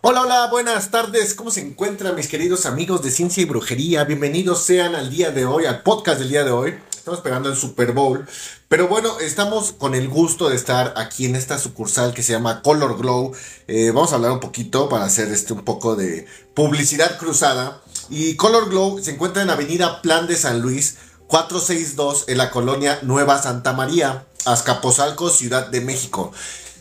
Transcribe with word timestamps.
Hola, 0.00 0.22
hola, 0.22 0.46
buenas 0.48 0.92
tardes. 0.92 1.34
¿Cómo 1.34 1.50
se 1.50 1.60
encuentran 1.60 2.14
mis 2.14 2.28
queridos 2.28 2.66
amigos 2.66 3.02
de 3.02 3.10
Ciencia 3.10 3.42
y 3.42 3.46
Brujería? 3.46 4.04
Bienvenidos 4.04 4.62
sean 4.62 4.94
al 4.94 5.10
día 5.10 5.32
de 5.32 5.44
hoy, 5.44 5.66
al 5.66 5.82
podcast 5.82 6.20
del 6.20 6.28
día 6.28 6.44
de 6.44 6.52
hoy. 6.52 6.78
Estamos 6.96 7.18
esperando 7.18 7.48
el 7.48 7.56
Super 7.56 7.90
Bowl. 7.90 8.24
Pero 8.68 8.86
bueno, 8.86 9.18
estamos 9.18 9.72
con 9.72 9.96
el 9.96 10.08
gusto 10.08 10.48
de 10.48 10.54
estar 10.54 10.94
aquí 10.96 11.26
en 11.26 11.34
esta 11.34 11.58
sucursal 11.58 12.14
que 12.14 12.22
se 12.22 12.32
llama 12.32 12.62
Color 12.62 12.96
Glow. 12.96 13.32
Eh, 13.66 13.90
vamos 13.92 14.12
a 14.12 14.14
hablar 14.14 14.30
un 14.30 14.38
poquito 14.38 14.88
para 14.88 15.04
hacer 15.04 15.32
este 15.32 15.52
un 15.52 15.64
poco 15.64 15.96
de 15.96 16.26
publicidad 16.54 17.18
cruzada. 17.18 17.82
Y 18.08 18.36
Color 18.36 18.70
Glow 18.70 19.02
se 19.02 19.10
encuentra 19.10 19.42
en 19.42 19.50
Avenida 19.50 20.00
Plan 20.00 20.28
de 20.28 20.36
San 20.36 20.60
Luis, 20.60 20.98
462, 21.26 22.26
en 22.28 22.38
la 22.38 22.52
colonia 22.52 23.00
Nueva 23.02 23.42
Santa 23.42 23.72
María, 23.72 24.28
Azcapotzalco, 24.44 25.28
Ciudad 25.28 25.66
de 25.66 25.80
México. 25.80 26.32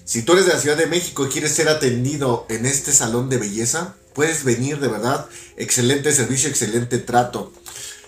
Si 0.08 0.22
tú 0.22 0.32
eres 0.32 0.46
de 0.46 0.54
la 0.54 0.60
Ciudad 0.62 0.78
de 0.78 0.88
México 0.88 1.26
y 1.26 1.30
quieres 1.30 1.52
ser 1.52 1.68
atendido 1.68 2.46
en 2.48 2.66
este 2.66 2.94
salón 2.94 3.28
de 3.28 3.36
belleza, 3.36 3.96
puedes 4.14 4.46
venir 4.46 4.80
de 4.80 4.88
verdad. 4.88 5.26
Excelente 5.58 6.14
servicio, 6.14 6.48
excelente 6.48 6.98
trato. 6.98 7.52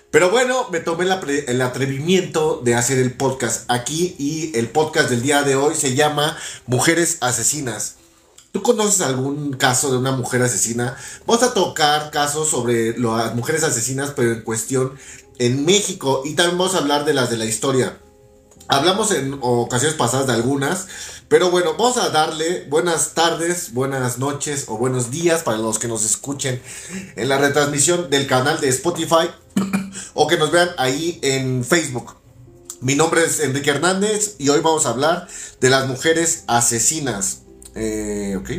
Pero 0.09 0.29
bueno, 0.29 0.69
me 0.71 0.79
tomé 0.79 1.03
el 1.03 1.61
atrevimiento 1.61 2.61
de 2.63 2.75
hacer 2.75 2.99
el 2.99 3.11
podcast 3.11 3.69
aquí 3.69 4.15
y 4.17 4.57
el 4.57 4.69
podcast 4.69 5.09
del 5.09 5.21
día 5.21 5.43
de 5.43 5.57
hoy 5.57 5.75
se 5.75 5.93
llama 5.93 6.37
Mujeres 6.67 7.17
Asesinas. 7.19 7.95
¿Tú 8.53 8.63
conoces 8.63 9.01
algún 9.01 9.51
caso 9.51 9.91
de 9.91 9.97
una 9.97 10.13
mujer 10.13 10.41
asesina? 10.41 10.95
Vamos 11.27 11.43
a 11.43 11.53
tocar 11.53 12.11
casos 12.11 12.47
sobre 12.47 12.97
las 12.97 13.35
mujeres 13.35 13.65
asesinas, 13.65 14.13
pero 14.15 14.31
en 14.31 14.43
cuestión 14.43 14.93
en 15.37 15.65
México 15.65 16.21
y 16.23 16.35
también 16.35 16.57
vamos 16.57 16.75
a 16.75 16.77
hablar 16.77 17.03
de 17.03 17.13
las 17.13 17.29
de 17.29 17.35
la 17.35 17.45
historia. 17.45 17.99
Hablamos 18.71 19.11
en 19.11 19.35
ocasiones 19.41 19.97
pasadas 19.97 20.27
de 20.27 20.33
algunas, 20.33 20.85
pero 21.29 21.51
bueno, 21.51 21.75
vamos 21.77 21.97
a 21.97 22.09
darle 22.09 22.65
buenas 22.69 23.13
tardes, 23.13 23.71
buenas 23.73 24.17
noches 24.17 24.65
o 24.67 24.79
buenos 24.79 25.11
días 25.11 25.43
para 25.43 25.59
los 25.59 25.77
que 25.77 25.87
nos 25.87 26.03
escuchen 26.03 26.59
en 27.15 27.29
la 27.29 27.37
retransmisión 27.37 28.09
del 28.09 28.25
canal 28.25 28.59
de 28.59 28.69
Spotify 28.69 29.29
o 30.15 30.27
que 30.27 30.37
nos 30.37 30.49
vean 30.49 30.71
ahí 30.79 31.19
en 31.21 31.63
Facebook. 31.63 32.15
Mi 32.81 32.95
nombre 32.95 33.23
es 33.23 33.39
Enrique 33.41 33.69
Hernández 33.69 34.37
y 34.39 34.49
hoy 34.49 34.61
vamos 34.61 34.87
a 34.87 34.89
hablar 34.89 35.27
de 35.61 35.69
las 35.69 35.87
mujeres 35.87 36.45
asesinas. 36.47 37.43
Eh, 37.75 38.35
ok. 38.39 38.49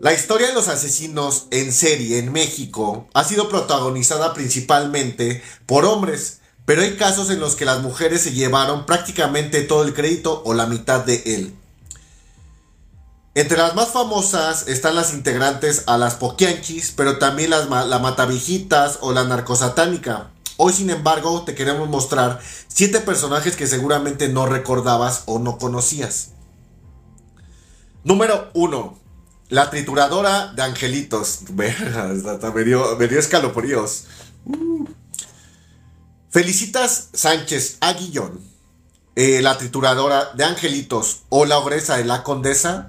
La 0.00 0.12
historia 0.12 0.48
de 0.48 0.54
los 0.54 0.66
asesinos 0.66 1.46
en 1.52 1.70
serie 1.70 2.18
en 2.18 2.32
México 2.32 3.06
ha 3.14 3.22
sido 3.22 3.48
protagonizada 3.48 4.34
principalmente 4.34 5.44
por 5.64 5.84
hombres 5.84 6.41
pero 6.64 6.82
hay 6.82 6.96
casos 6.96 7.30
en 7.30 7.40
los 7.40 7.56
que 7.56 7.64
las 7.64 7.82
mujeres 7.82 8.22
se 8.22 8.32
llevaron 8.32 8.86
prácticamente 8.86 9.62
todo 9.62 9.84
el 9.84 9.94
crédito 9.94 10.42
o 10.44 10.54
la 10.54 10.66
mitad 10.66 11.04
de 11.04 11.22
él. 11.26 11.54
Entre 13.34 13.56
las 13.56 13.74
más 13.74 13.88
famosas 13.88 14.68
están 14.68 14.94
las 14.94 15.14
integrantes 15.14 15.84
a 15.86 15.96
las 15.96 16.16
Poquianchis, 16.16 16.92
pero 16.94 17.18
también 17.18 17.50
las 17.50 17.68
la 17.68 17.98
Matavijitas 17.98 18.98
o 19.00 19.12
la 19.12 19.24
Narcosatánica. 19.24 20.28
Hoy, 20.58 20.74
sin 20.74 20.90
embargo, 20.90 21.42
te 21.42 21.54
queremos 21.54 21.88
mostrar 21.88 22.40
siete 22.68 23.00
personajes 23.00 23.56
que 23.56 23.66
seguramente 23.66 24.28
no 24.28 24.44
recordabas 24.46 25.22
o 25.24 25.38
no 25.38 25.56
conocías. 25.56 26.32
Número 28.04 28.50
1. 28.52 28.98
La 29.48 29.70
trituradora 29.70 30.52
de 30.52 30.62
angelitos. 30.62 31.40
me 31.54 32.64
dio, 32.64 32.96
me 32.96 33.06
escalofríos. 33.06 34.04
Uh. 34.44 35.01
Felicitas 36.32 37.10
Sánchez 37.12 37.76
Aguillón, 37.80 38.40
eh, 39.16 39.42
la 39.42 39.58
trituradora 39.58 40.30
de 40.32 40.44
Angelitos 40.44 41.24
o 41.28 41.44
la 41.44 41.58
ogresa 41.58 41.98
de 41.98 42.06
la 42.06 42.22
Condesa 42.22 42.88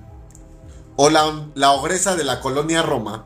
o 0.96 1.10
la, 1.10 1.50
la 1.54 1.74
ogresa 1.74 2.16
de 2.16 2.24
la 2.24 2.40
colonia 2.40 2.82
Roma, 2.84 3.26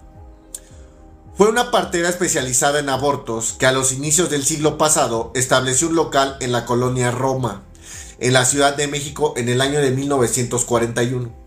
fue 1.36 1.50
una 1.50 1.70
partera 1.70 2.10
especializada 2.10 2.80
en 2.80 2.90
abortos 2.90 3.54
que 3.60 3.68
a 3.68 3.72
los 3.72 3.92
inicios 3.92 4.32
del 4.32 4.44
siglo 4.44 4.80
pasado 4.80 5.32
estableció 5.36 5.88
un 5.90 5.96
local 5.96 6.38
en 6.40 6.52
la 6.52 6.66
colonia 6.66 7.12
Roma, 7.12 7.62
en 8.18 8.34
la 8.34 8.44
Ciudad 8.46 8.76
de 8.76 8.88
México 8.88 9.36
en 9.38 9.50
el 9.50 9.62
año 9.62 9.80
de 9.82 9.92
1941. 9.92 11.47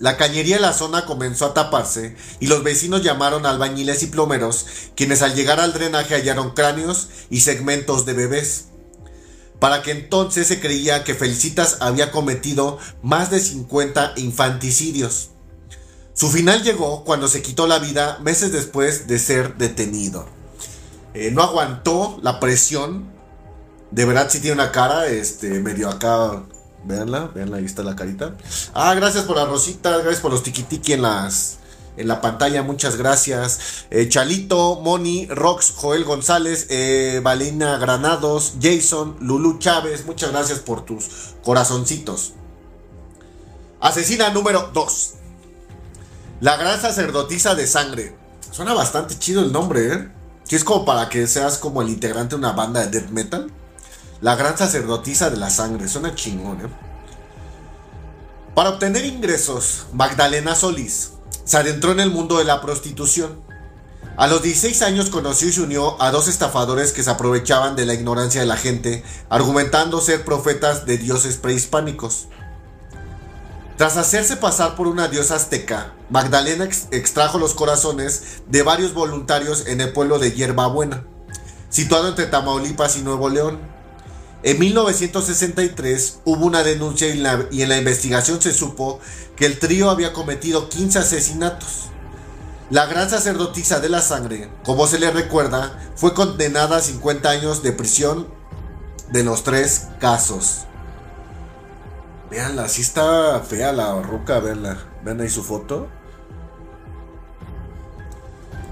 La 0.00 0.16
cañería 0.16 0.56
de 0.56 0.62
la 0.62 0.72
zona 0.72 1.06
comenzó 1.06 1.46
a 1.46 1.54
taparse 1.54 2.16
y 2.38 2.46
los 2.46 2.62
vecinos 2.62 3.02
llamaron 3.02 3.46
albañiles 3.46 4.02
y 4.04 4.06
plomeros, 4.06 4.66
quienes 4.94 5.22
al 5.22 5.34
llegar 5.34 5.58
al 5.58 5.72
drenaje 5.72 6.14
hallaron 6.14 6.52
cráneos 6.52 7.08
y 7.30 7.40
segmentos 7.40 8.06
de 8.06 8.12
bebés. 8.12 8.66
Para 9.58 9.82
que 9.82 9.90
entonces 9.90 10.46
se 10.46 10.60
creía 10.60 11.02
que 11.02 11.14
Felicitas 11.14 11.78
había 11.80 12.12
cometido 12.12 12.78
más 13.02 13.30
de 13.30 13.40
50 13.40 14.14
infanticidios. 14.16 15.30
Su 16.14 16.30
final 16.30 16.62
llegó 16.62 17.04
cuando 17.04 17.26
se 17.26 17.42
quitó 17.42 17.66
la 17.66 17.80
vida 17.80 18.18
meses 18.20 18.52
después 18.52 19.08
de 19.08 19.18
ser 19.18 19.56
detenido. 19.56 20.26
Eh, 21.14 21.30
no 21.32 21.42
aguantó 21.42 22.20
la 22.22 22.38
presión. 22.38 23.10
De 23.90 24.04
verdad 24.04 24.28
sí 24.30 24.38
tiene 24.38 24.54
una 24.54 24.70
cara, 24.70 25.06
este, 25.06 25.60
medio 25.60 25.88
acá 25.88 26.44
Veanla, 26.84 27.30
veanla, 27.34 27.58
ahí 27.58 27.64
está 27.64 27.82
la 27.82 27.96
carita. 27.96 28.34
Ah, 28.74 28.94
gracias 28.94 29.24
por 29.24 29.36
las 29.36 29.48
rositas, 29.48 30.02
gracias 30.02 30.20
por 30.20 30.30
los 30.30 30.42
tiki 30.42 30.92
en 30.92 31.02
las 31.02 31.58
en 31.98 32.06
la 32.06 32.20
pantalla, 32.20 32.62
muchas 32.62 32.96
gracias. 32.96 33.86
Eh, 33.90 34.08
Chalito, 34.08 34.80
Moni, 34.80 35.26
Rox, 35.26 35.72
Joel 35.76 36.04
González, 36.04 36.68
eh, 36.70 37.20
Valina 37.22 37.76
Granados, 37.78 38.54
Jason, 38.62 39.16
Lulu 39.20 39.58
Chávez, 39.58 40.06
muchas 40.06 40.30
gracias 40.30 40.60
por 40.60 40.84
tus 40.84 41.34
corazoncitos. 41.42 42.34
Asesina 43.80 44.30
número 44.30 44.70
2. 44.72 45.14
La 46.40 46.56
gran 46.56 46.80
sacerdotisa 46.80 47.56
de 47.56 47.66
sangre. 47.66 48.16
Suena 48.52 48.74
bastante 48.74 49.18
chido 49.18 49.42
el 49.42 49.52
nombre, 49.52 49.92
¿eh? 49.92 50.08
Que 50.48 50.54
es 50.54 50.64
como 50.64 50.84
para 50.84 51.08
que 51.08 51.26
seas 51.26 51.58
como 51.58 51.82
el 51.82 51.88
integrante 51.88 52.36
de 52.36 52.38
una 52.38 52.52
banda 52.52 52.86
de 52.86 53.00
death 53.00 53.10
metal. 53.10 53.50
La 54.20 54.34
gran 54.34 54.58
sacerdotisa 54.58 55.30
de 55.30 55.36
la 55.36 55.50
sangre. 55.50 55.88
Suena 55.88 56.14
chingón, 56.14 56.60
¿eh? 56.60 56.68
Para 58.54 58.70
obtener 58.70 59.04
ingresos, 59.04 59.86
Magdalena 59.92 60.56
Solís 60.56 61.12
se 61.44 61.56
adentró 61.56 61.92
en 61.92 62.00
el 62.00 62.10
mundo 62.10 62.38
de 62.38 62.44
la 62.44 62.60
prostitución. 62.60 63.40
A 64.16 64.26
los 64.26 64.42
16 64.42 64.82
años 64.82 65.10
conoció 65.10 65.48
y 65.48 65.52
se 65.52 65.60
unió 65.60 66.02
a 66.02 66.10
dos 66.10 66.26
estafadores 66.26 66.92
que 66.92 67.04
se 67.04 67.10
aprovechaban 67.10 67.76
de 67.76 67.86
la 67.86 67.94
ignorancia 67.94 68.40
de 68.40 68.48
la 68.48 68.56
gente, 68.56 69.04
argumentando 69.28 70.00
ser 70.00 70.24
profetas 70.24 70.86
de 70.86 70.98
dioses 70.98 71.36
prehispánicos. 71.36 72.26
Tras 73.76 73.96
hacerse 73.96 74.36
pasar 74.36 74.74
por 74.74 74.88
una 74.88 75.06
diosa 75.06 75.36
azteca, 75.36 75.92
Magdalena 76.10 76.68
extrajo 76.90 77.38
los 77.38 77.54
corazones 77.54 78.40
de 78.48 78.64
varios 78.64 78.92
voluntarios 78.92 79.68
en 79.68 79.80
el 79.80 79.92
pueblo 79.92 80.18
de 80.18 80.32
Hierbabuena, 80.32 81.04
situado 81.70 82.08
entre 82.08 82.26
Tamaulipas 82.26 82.96
y 82.96 83.02
Nuevo 83.02 83.28
León. 83.28 83.77
En 84.42 84.58
1963 84.58 86.20
hubo 86.24 86.46
una 86.46 86.62
denuncia 86.62 87.08
y, 87.08 87.62
en 87.62 87.68
la 87.68 87.78
investigación 87.78 88.40
se 88.40 88.52
supo 88.52 89.00
que 89.36 89.46
el 89.46 89.58
trío 89.58 89.90
había 89.90 90.12
cometido 90.12 90.68
15 90.68 91.00
asesinatos. 91.00 91.86
La 92.70 92.86
gran 92.86 93.10
sacerdotisa 93.10 93.80
de 93.80 93.88
la 93.88 94.00
sangre, 94.00 94.50
como 94.64 94.86
se 94.86 95.00
le 95.00 95.10
recuerda, 95.10 95.78
fue 95.96 96.14
condenada 96.14 96.76
a 96.76 96.80
50 96.80 97.28
años 97.28 97.62
de 97.62 97.72
prisión 97.72 98.28
de 99.10 99.24
los 99.24 99.42
tres 99.42 99.88
casos. 99.98 100.66
Veanla, 102.30 102.64
así 102.64 102.82
está 102.82 103.40
fea 103.40 103.72
la 103.72 104.00
roca, 104.02 104.38
veanla. 104.38 104.78
Vean 105.02 105.20
ahí 105.20 105.30
su 105.30 105.42
foto 105.42 105.88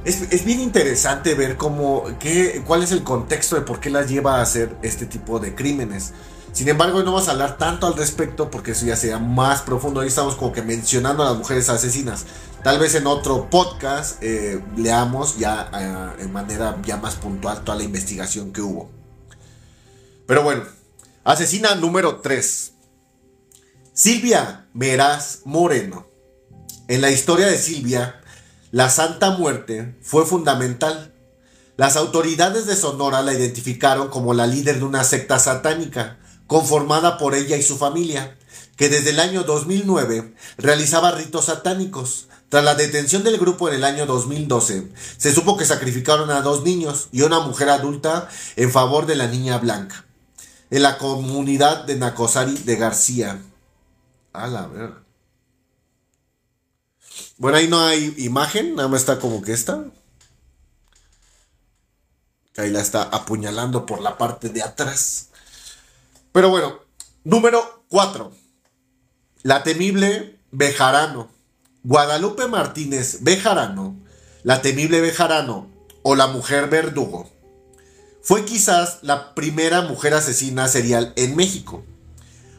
es, 0.06 0.44
bien 0.44 0.60
interesante 0.60 1.34
ver 1.34 1.56
cómo, 1.56 2.04
qué, 2.20 2.62
cuál 2.64 2.84
es 2.84 2.92
el 2.92 3.02
contexto 3.02 3.56
de 3.56 3.62
por 3.62 3.80
qué 3.80 3.90
las 3.90 4.08
lleva 4.08 4.36
a 4.36 4.42
hacer 4.42 4.76
este 4.82 5.04
tipo 5.04 5.40
de 5.40 5.54
crímenes. 5.54 6.12
Sin 6.52 6.68
embargo, 6.68 7.00
no 7.00 7.12
vamos 7.12 7.26
a 7.26 7.32
hablar 7.32 7.58
tanto 7.58 7.88
al 7.88 7.96
respecto 7.96 8.48
porque 8.48 8.70
eso 8.70 8.86
ya 8.86 8.94
sea 8.94 9.18
más 9.18 9.62
profundo. 9.62 10.00
Ahí 10.00 10.08
estamos 10.08 10.36
como 10.36 10.52
que 10.52 10.62
mencionando 10.62 11.24
a 11.24 11.30
las 11.30 11.38
mujeres 11.38 11.68
asesinas. 11.68 12.24
Tal 12.62 12.78
vez 12.78 12.94
en 12.94 13.08
otro 13.08 13.50
podcast 13.50 14.22
eh, 14.22 14.62
leamos 14.76 15.38
ya 15.38 15.70
eh, 15.74 16.22
en 16.22 16.32
manera 16.32 16.78
ya 16.84 16.96
más 16.98 17.16
puntual 17.16 17.64
toda 17.64 17.76
la 17.76 17.84
investigación 17.84 18.52
que 18.52 18.60
hubo. 18.60 18.88
Pero 20.26 20.44
bueno, 20.44 20.62
asesina 21.24 21.74
número 21.74 22.20
3. 22.20 22.72
Silvia 23.92 24.68
Meraz 24.72 25.40
Moreno. 25.44 26.06
En 26.86 27.00
la 27.00 27.10
historia 27.10 27.46
de 27.46 27.58
Silvia 27.58 28.20
la 28.72 28.90
Santa 28.90 29.30
Muerte 29.30 29.96
fue 30.02 30.26
fundamental. 30.26 31.14
Las 31.76 31.96
autoridades 31.96 32.66
de 32.66 32.74
Sonora 32.74 33.22
la 33.22 33.32
identificaron 33.32 34.08
como 34.08 34.34
la 34.34 34.48
líder 34.48 34.78
de 34.78 34.84
una 34.84 35.04
secta 35.04 35.38
satánica, 35.38 36.18
conformada 36.48 37.16
por 37.16 37.34
ella 37.34 37.56
y 37.56 37.62
su 37.62 37.76
familia, 37.76 38.36
que 38.76 38.88
desde 38.88 39.10
el 39.10 39.20
año 39.20 39.44
2009 39.44 40.34
realizaba 40.58 41.12
ritos 41.12 41.44
satánicos. 41.46 42.28
Tras 42.48 42.64
la 42.64 42.74
detención 42.74 43.24
del 43.24 43.38
grupo 43.38 43.68
en 43.68 43.74
el 43.74 43.84
año 43.84 44.06
2012, 44.06 44.92
se 45.16 45.32
supo 45.32 45.56
que 45.56 45.64
sacrificaron 45.64 46.30
a 46.30 46.42
dos 46.42 46.62
niños 46.62 47.08
y 47.12 47.22
una 47.22 47.40
mujer 47.40 47.68
adulta 47.68 48.28
en 48.56 48.70
favor 48.70 49.06
de 49.06 49.16
la 49.16 49.26
niña 49.26 49.58
blanca, 49.58 50.04
en 50.70 50.82
la 50.82 50.98
comunidad 50.98 51.84
de 51.84 51.96
Nacosari 51.96 52.54
de 52.58 52.76
García. 52.76 53.42
A 54.32 54.46
la 54.46 54.66
ver. 54.66 55.05
Bueno, 57.38 57.58
ahí 57.58 57.68
no 57.68 57.80
hay 57.80 58.14
imagen, 58.18 58.74
nada 58.74 58.88
más 58.88 59.00
está 59.00 59.18
como 59.18 59.42
que 59.42 59.52
esta. 59.52 59.84
Ahí 62.56 62.70
la 62.70 62.80
está 62.80 63.02
apuñalando 63.02 63.84
por 63.84 64.00
la 64.00 64.16
parte 64.16 64.48
de 64.48 64.62
atrás. 64.62 65.28
Pero 66.32 66.48
bueno, 66.48 66.80
número 67.24 67.84
4. 67.88 68.32
La 69.42 69.62
temible 69.62 70.38
Bejarano. 70.50 71.36
Guadalupe 71.88 72.48
Martínez 72.48 73.18
Bejarano, 73.20 73.94
la 74.42 74.60
temible 74.60 75.00
Bejarano 75.00 75.70
o 76.02 76.16
la 76.16 76.26
mujer 76.26 76.68
verdugo, 76.68 77.30
fue 78.22 78.44
quizás 78.44 78.98
la 79.02 79.36
primera 79.36 79.82
mujer 79.82 80.12
asesina 80.14 80.66
serial 80.66 81.12
en 81.14 81.36
México. 81.36 81.84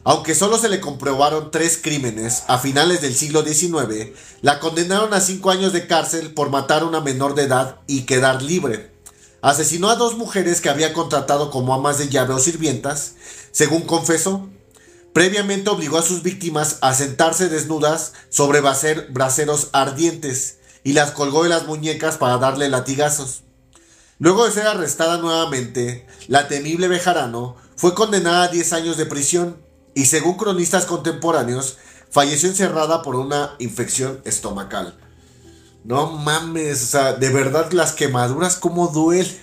Aunque 0.08 0.34
solo 0.34 0.56
se 0.56 0.70
le 0.70 0.80
comprobaron 0.80 1.50
tres 1.50 1.78
crímenes 1.82 2.44
a 2.46 2.56
finales 2.56 3.02
del 3.02 3.14
siglo 3.14 3.44
XIX, 3.44 4.16
la 4.40 4.58
condenaron 4.58 5.12
a 5.12 5.20
cinco 5.20 5.50
años 5.50 5.74
de 5.74 5.86
cárcel 5.86 6.32
por 6.32 6.48
matar 6.48 6.80
a 6.80 6.86
una 6.86 7.02
menor 7.02 7.34
de 7.34 7.42
edad 7.42 7.80
y 7.86 8.06
quedar 8.06 8.40
libre. 8.40 8.90
Asesinó 9.42 9.90
a 9.90 9.96
dos 9.96 10.16
mujeres 10.16 10.62
que 10.62 10.70
había 10.70 10.94
contratado 10.94 11.50
como 11.50 11.74
amas 11.74 11.98
de 11.98 12.08
llave 12.08 12.32
o 12.32 12.38
sirvientas, 12.38 13.16
según 13.50 13.82
confesó. 13.82 14.48
Previamente 15.12 15.68
obligó 15.68 15.98
a 15.98 16.02
sus 16.02 16.22
víctimas 16.22 16.78
a 16.80 16.94
sentarse 16.94 17.50
desnudas 17.50 18.14
sobre 18.30 18.62
braseros 18.62 19.68
ardientes 19.72 20.56
y 20.84 20.94
las 20.94 21.10
colgó 21.10 21.42
de 21.42 21.50
las 21.50 21.66
muñecas 21.66 22.16
para 22.16 22.38
darle 22.38 22.70
latigazos. 22.70 23.42
Luego 24.18 24.46
de 24.46 24.52
ser 24.52 24.68
arrestada 24.68 25.18
nuevamente, 25.18 26.06
la 26.28 26.48
temible 26.48 26.88
Bejarano 26.88 27.56
fue 27.76 27.92
condenada 27.92 28.44
a 28.44 28.48
10 28.48 28.72
años 28.72 28.96
de 28.96 29.04
prisión 29.04 29.67
y 29.94 30.06
según 30.06 30.36
cronistas 30.36 30.86
contemporáneos, 30.86 31.78
falleció 32.10 32.48
encerrada 32.48 33.02
por 33.02 33.16
una 33.16 33.54
infección 33.58 34.20
estomacal. 34.24 34.98
No 35.84 36.12
mames, 36.12 36.82
o 36.82 36.86
sea, 36.86 37.12
de 37.14 37.30
verdad 37.30 37.72
las 37.72 37.92
quemaduras 37.92 38.56
como 38.56 38.88
duelen. 38.88 39.36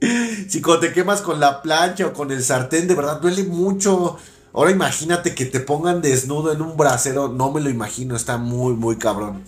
si 0.48 0.60
cuando 0.60 0.80
te 0.80 0.92
quemas 0.92 1.20
con 1.20 1.40
la 1.40 1.62
plancha 1.62 2.06
o 2.06 2.12
con 2.12 2.30
el 2.30 2.42
sartén, 2.42 2.88
de 2.88 2.94
verdad 2.94 3.20
duele 3.20 3.44
mucho. 3.44 4.16
Ahora 4.52 4.70
imagínate 4.70 5.34
que 5.34 5.46
te 5.46 5.60
pongan 5.60 6.02
desnudo 6.02 6.52
en 6.52 6.60
un 6.60 6.76
brasero, 6.76 7.28
no 7.28 7.50
me 7.50 7.60
lo 7.60 7.70
imagino, 7.70 8.16
está 8.16 8.36
muy, 8.36 8.74
muy 8.74 8.96
cabrón. 8.96 9.44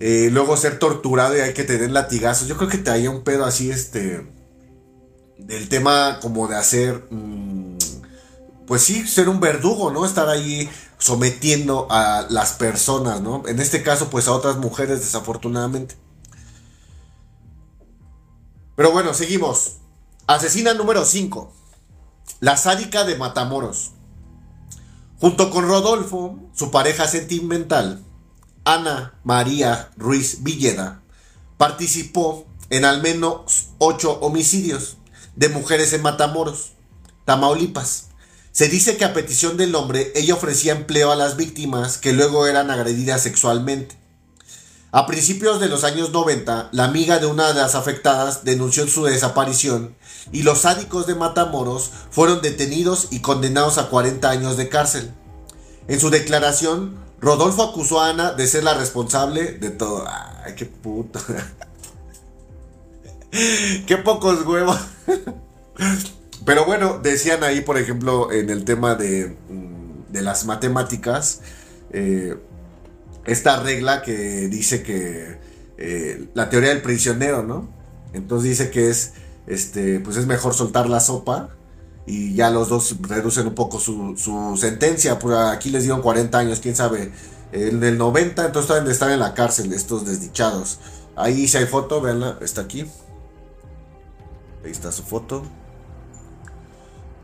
Eh, 0.00 0.30
luego 0.32 0.56
ser 0.56 0.78
torturado 0.78 1.36
y 1.36 1.40
hay 1.40 1.52
que 1.52 1.62
tener 1.62 1.90
latigazos. 1.90 2.48
Yo 2.48 2.56
creo 2.56 2.68
que 2.68 2.78
te 2.78 2.90
haya 2.90 3.10
un 3.10 3.22
pedo 3.22 3.44
así, 3.44 3.70
este, 3.70 4.26
del 5.38 5.68
tema 5.68 6.18
como 6.20 6.48
de 6.48 6.56
hacer, 6.56 7.06
mm, 7.10 7.76
pues 8.70 8.82
sí, 8.82 9.04
ser 9.04 9.28
un 9.28 9.40
verdugo, 9.40 9.90
¿no? 9.90 10.06
Estar 10.06 10.28
ahí 10.28 10.70
sometiendo 10.96 11.88
a 11.90 12.24
las 12.30 12.52
personas, 12.52 13.20
¿no? 13.20 13.42
En 13.48 13.58
este 13.58 13.82
caso, 13.82 14.10
pues 14.10 14.28
a 14.28 14.32
otras 14.32 14.58
mujeres, 14.58 15.00
desafortunadamente. 15.00 15.96
Pero 18.76 18.92
bueno, 18.92 19.12
seguimos. 19.12 19.78
Asesina 20.28 20.72
número 20.72 21.04
5. 21.04 21.52
La 22.38 22.56
sádica 22.56 23.02
de 23.02 23.16
Matamoros. 23.16 23.90
Junto 25.18 25.50
con 25.50 25.66
Rodolfo, 25.66 26.38
su 26.54 26.70
pareja 26.70 27.08
sentimental, 27.08 28.04
Ana 28.64 29.18
María 29.24 29.90
Ruiz 29.96 30.44
Villeda, 30.44 31.02
participó 31.56 32.46
en 32.68 32.84
al 32.84 33.02
menos 33.02 33.70
ocho 33.78 34.20
homicidios 34.20 34.96
de 35.34 35.48
mujeres 35.48 35.92
en 35.92 36.02
Matamoros, 36.02 36.74
Tamaulipas 37.24 38.09
se 38.52 38.68
dice 38.68 38.96
que 38.96 39.04
a 39.04 39.12
petición 39.12 39.56
del 39.56 39.74
hombre 39.74 40.12
ella 40.14 40.34
ofrecía 40.34 40.72
empleo 40.72 41.12
a 41.12 41.16
las 41.16 41.36
víctimas 41.36 41.98
que 41.98 42.12
luego 42.12 42.46
eran 42.46 42.70
agredidas 42.70 43.22
sexualmente. 43.22 43.96
A 44.92 45.06
principios 45.06 45.60
de 45.60 45.68
los 45.68 45.84
años 45.84 46.10
90, 46.10 46.70
la 46.72 46.84
amiga 46.84 47.20
de 47.20 47.26
una 47.26 47.46
de 47.48 47.54
las 47.54 47.76
afectadas 47.76 48.42
denunció 48.42 48.88
su 48.88 49.04
desaparición 49.04 49.94
y 50.32 50.42
los 50.42 50.62
sádicos 50.62 51.06
de 51.06 51.14
Matamoros 51.14 51.92
fueron 52.10 52.42
detenidos 52.42 53.06
y 53.12 53.20
condenados 53.20 53.78
a 53.78 53.88
40 53.88 54.28
años 54.28 54.56
de 54.56 54.68
cárcel. 54.68 55.12
En 55.86 56.00
su 56.00 56.10
declaración, 56.10 56.96
Rodolfo 57.20 57.62
acusó 57.62 58.00
a 58.00 58.08
Ana 58.08 58.32
de 58.32 58.48
ser 58.48 58.64
la 58.64 58.74
responsable 58.74 59.52
de 59.52 59.70
todo. 59.70 60.04
¡Ay, 60.08 60.54
qué 60.56 60.66
puto! 60.66 61.20
¡Qué 63.86 63.96
pocos 63.96 64.44
huevos! 64.44 64.78
Pero 66.44 66.64
bueno, 66.64 66.98
decían 67.02 67.44
ahí, 67.44 67.60
por 67.60 67.78
ejemplo, 67.78 68.32
en 68.32 68.50
el 68.50 68.64
tema 68.64 68.94
de, 68.94 69.36
mm, 69.48 70.14
las 70.14 70.46
matemáticas, 70.46 71.40
eh, 71.92 72.36
esta 73.24 73.62
regla 73.62 74.02
que 74.02 74.48
dice 74.48 74.82
que 74.82 75.38
eh, 75.78 76.28
la 76.34 76.50
teoría 76.50 76.70
del 76.70 76.82
prisionero, 76.82 77.42
¿no? 77.42 77.68
Entonces 78.12 78.50
dice 78.50 78.70
que 78.70 78.90
es, 78.90 79.12
este, 79.46 80.00
pues 80.00 80.16
es 80.16 80.26
mejor 80.26 80.54
soltar 80.54 80.88
la 80.88 81.00
sopa 81.00 81.50
y 82.06 82.34
ya 82.34 82.50
los 82.50 82.68
dos 82.68 82.96
reducen 83.02 83.46
un 83.46 83.54
poco 83.54 83.78
su, 83.80 84.16
su 84.16 84.56
sentencia. 84.56 85.18
Aquí 85.52 85.70
les 85.70 85.84
dieron 85.84 86.02
40 86.02 86.38
años, 86.38 86.60
quién 86.60 86.76
sabe. 86.76 87.12
En 87.52 87.82
el 87.82 87.98
90, 87.98 88.46
entonces 88.46 88.68
deben 88.68 88.84
de 88.84 88.92
estar 88.92 89.10
en 89.10 89.20
la 89.20 89.34
cárcel 89.34 89.72
estos 89.72 90.06
desdichados. 90.06 90.78
Ahí 91.16 91.48
si 91.48 91.58
hay 91.58 91.66
foto, 91.66 92.00
veanla, 92.00 92.38
está 92.40 92.62
aquí. 92.62 92.86
Ahí 94.64 94.70
está 94.70 94.92
su 94.92 95.02
foto. 95.02 95.44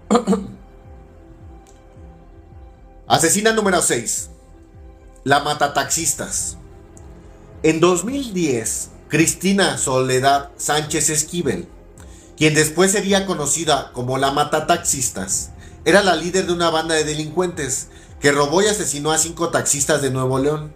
Asesina 3.08 3.52
número 3.52 3.82
6. 3.82 4.30
La 5.24 5.40
mata 5.40 5.74
taxistas. 5.74 6.56
En 7.62 7.80
2010, 7.80 8.90
Cristina 9.08 9.78
Soledad 9.78 10.50
Sánchez 10.56 11.10
Esquivel, 11.10 11.66
quien 12.36 12.54
después 12.54 12.92
sería 12.92 13.26
conocida 13.26 13.90
como 13.92 14.18
la 14.18 14.30
mata 14.30 14.66
taxistas, 14.66 15.50
era 15.84 16.02
la 16.02 16.14
líder 16.14 16.46
de 16.46 16.52
una 16.52 16.70
banda 16.70 16.94
de 16.94 17.04
delincuentes 17.04 17.88
que 18.20 18.30
robó 18.32 18.62
y 18.62 18.66
asesinó 18.66 19.10
a 19.10 19.18
cinco 19.18 19.48
taxistas 19.48 20.02
de 20.02 20.10
Nuevo 20.10 20.38
León. 20.38 20.72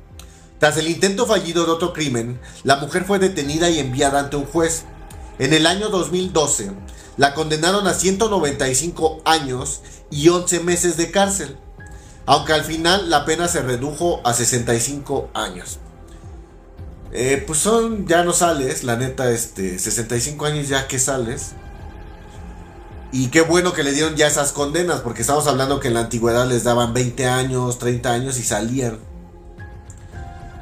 Tras 0.59 0.77
el 0.77 0.89
intento 0.89 1.27
fallido 1.27 1.65
de 1.65 1.73
otro 1.73 1.93
crimen, 1.93 2.41
la 2.65 2.77
mujer 2.77 3.05
fue 3.05 3.19
detenida 3.19 3.71
y 3.71 3.79
enviada 3.79 4.21
ante 4.21 4.37
un 4.37 4.47
juez. 4.47 4.85
En 5.39 5.55
el 5.55 5.67
año 5.67 5.89
2012, 5.89 6.73
la 7.21 7.35
condenaron 7.35 7.87
a 7.87 7.93
195 7.93 9.21
años 9.27 9.83
y 10.11 10.31
11 10.31 10.61
meses 10.61 10.97
de 10.97 11.11
cárcel, 11.11 11.59
aunque 12.25 12.55
al 12.55 12.65
final 12.65 13.11
la 13.11 13.27
pena 13.27 13.47
se 13.47 13.61
redujo 13.61 14.23
a 14.25 14.33
65 14.33 15.29
años. 15.35 15.81
Eh, 17.13 17.45
pues 17.47 17.59
son, 17.59 18.07
ya 18.07 18.25
no 18.25 18.33
sales, 18.33 18.85
la 18.85 18.97
neta, 18.97 19.31
este, 19.31 19.79
65 19.79 20.47
años 20.47 20.69
ya 20.69 20.89
que 20.89 20.99
sales. 20.99 21.51
Y 23.13 23.29
qué 23.29 23.43
bueno 23.43 23.75
que 23.75 23.85
le 23.85 23.93
dieron 23.93 24.17
ya 24.17 24.27
esas 24.27 24.53
condenas, 24.53 25.03
porque 25.03 25.21
estamos 25.21 25.47
hablando 25.47 25.79
que 25.79 25.89
en 25.89 25.95
la 25.95 26.01
antigüedad 26.01 26.49
les 26.49 26.65
daban 26.65 26.95
20 26.95 27.27
años, 27.27 27.79
30 27.79 28.13
años 28.13 28.39
y 28.39 28.45
salían. 28.45 28.99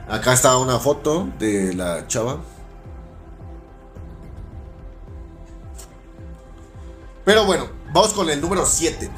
Acá 0.08 0.32
está 0.32 0.56
una 0.56 0.80
foto 0.80 1.28
de 1.38 1.72
la 1.74 2.08
chava. 2.08 2.40
Pero 7.28 7.44
bueno, 7.44 7.68
vamos 7.92 8.14
con 8.14 8.30
el 8.30 8.40
número 8.40 8.64
7. 8.64 9.10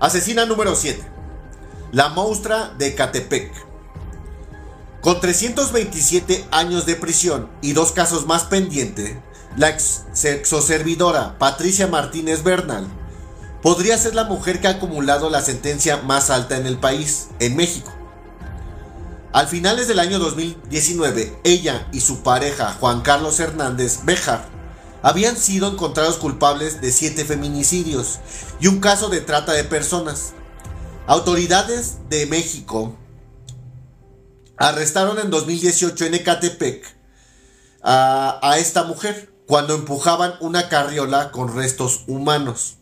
Asesina 0.00 0.46
número 0.46 0.74
7. 0.74 1.04
La 1.92 2.08
monstrua 2.08 2.72
de 2.78 2.94
Catepec. 2.94 3.52
Con 5.02 5.20
327 5.20 6.46
años 6.50 6.86
de 6.86 6.96
prisión 6.96 7.50
y 7.60 7.74
dos 7.74 7.92
casos 7.92 8.26
más 8.26 8.44
pendientes, 8.44 9.18
la 9.58 9.68
ex 9.68 10.06
exoservidora 10.24 11.36
Patricia 11.38 11.86
Martínez 11.86 12.42
Bernal 12.42 12.86
podría 13.60 13.98
ser 13.98 14.14
la 14.14 14.24
mujer 14.24 14.62
que 14.62 14.68
ha 14.68 14.76
acumulado 14.78 15.28
la 15.28 15.42
sentencia 15.42 15.98
más 15.98 16.30
alta 16.30 16.56
en 16.56 16.64
el 16.64 16.78
país, 16.78 17.28
en 17.40 17.56
México. 17.56 17.92
Al 19.34 19.48
finales 19.48 19.86
del 19.86 19.98
año 19.98 20.18
2019, 20.18 21.40
ella 21.44 21.88
y 21.92 22.00
su 22.00 22.22
pareja 22.22 22.72
Juan 22.80 23.02
Carlos 23.02 23.38
Hernández 23.38 24.06
Bejar 24.06 24.53
habían 25.04 25.36
sido 25.36 25.70
encontrados 25.70 26.16
culpables 26.16 26.80
de 26.80 26.90
siete 26.90 27.26
feminicidios 27.26 28.20
y 28.58 28.68
un 28.68 28.80
caso 28.80 29.10
de 29.10 29.20
trata 29.20 29.52
de 29.52 29.62
personas. 29.62 30.32
Autoridades 31.06 31.98
de 32.08 32.24
México 32.24 32.96
arrestaron 34.56 35.18
en 35.18 35.28
2018 35.28 36.06
en 36.06 36.14
Ecatepec 36.14 36.96
a, 37.82 38.56
esta 38.56 38.84
mujer 38.84 39.30
cuando 39.46 39.74
empujaban 39.74 40.36
una 40.40 40.70
carriola 40.70 41.32
con 41.32 41.54
restos 41.54 42.04
humanos. 42.06 42.78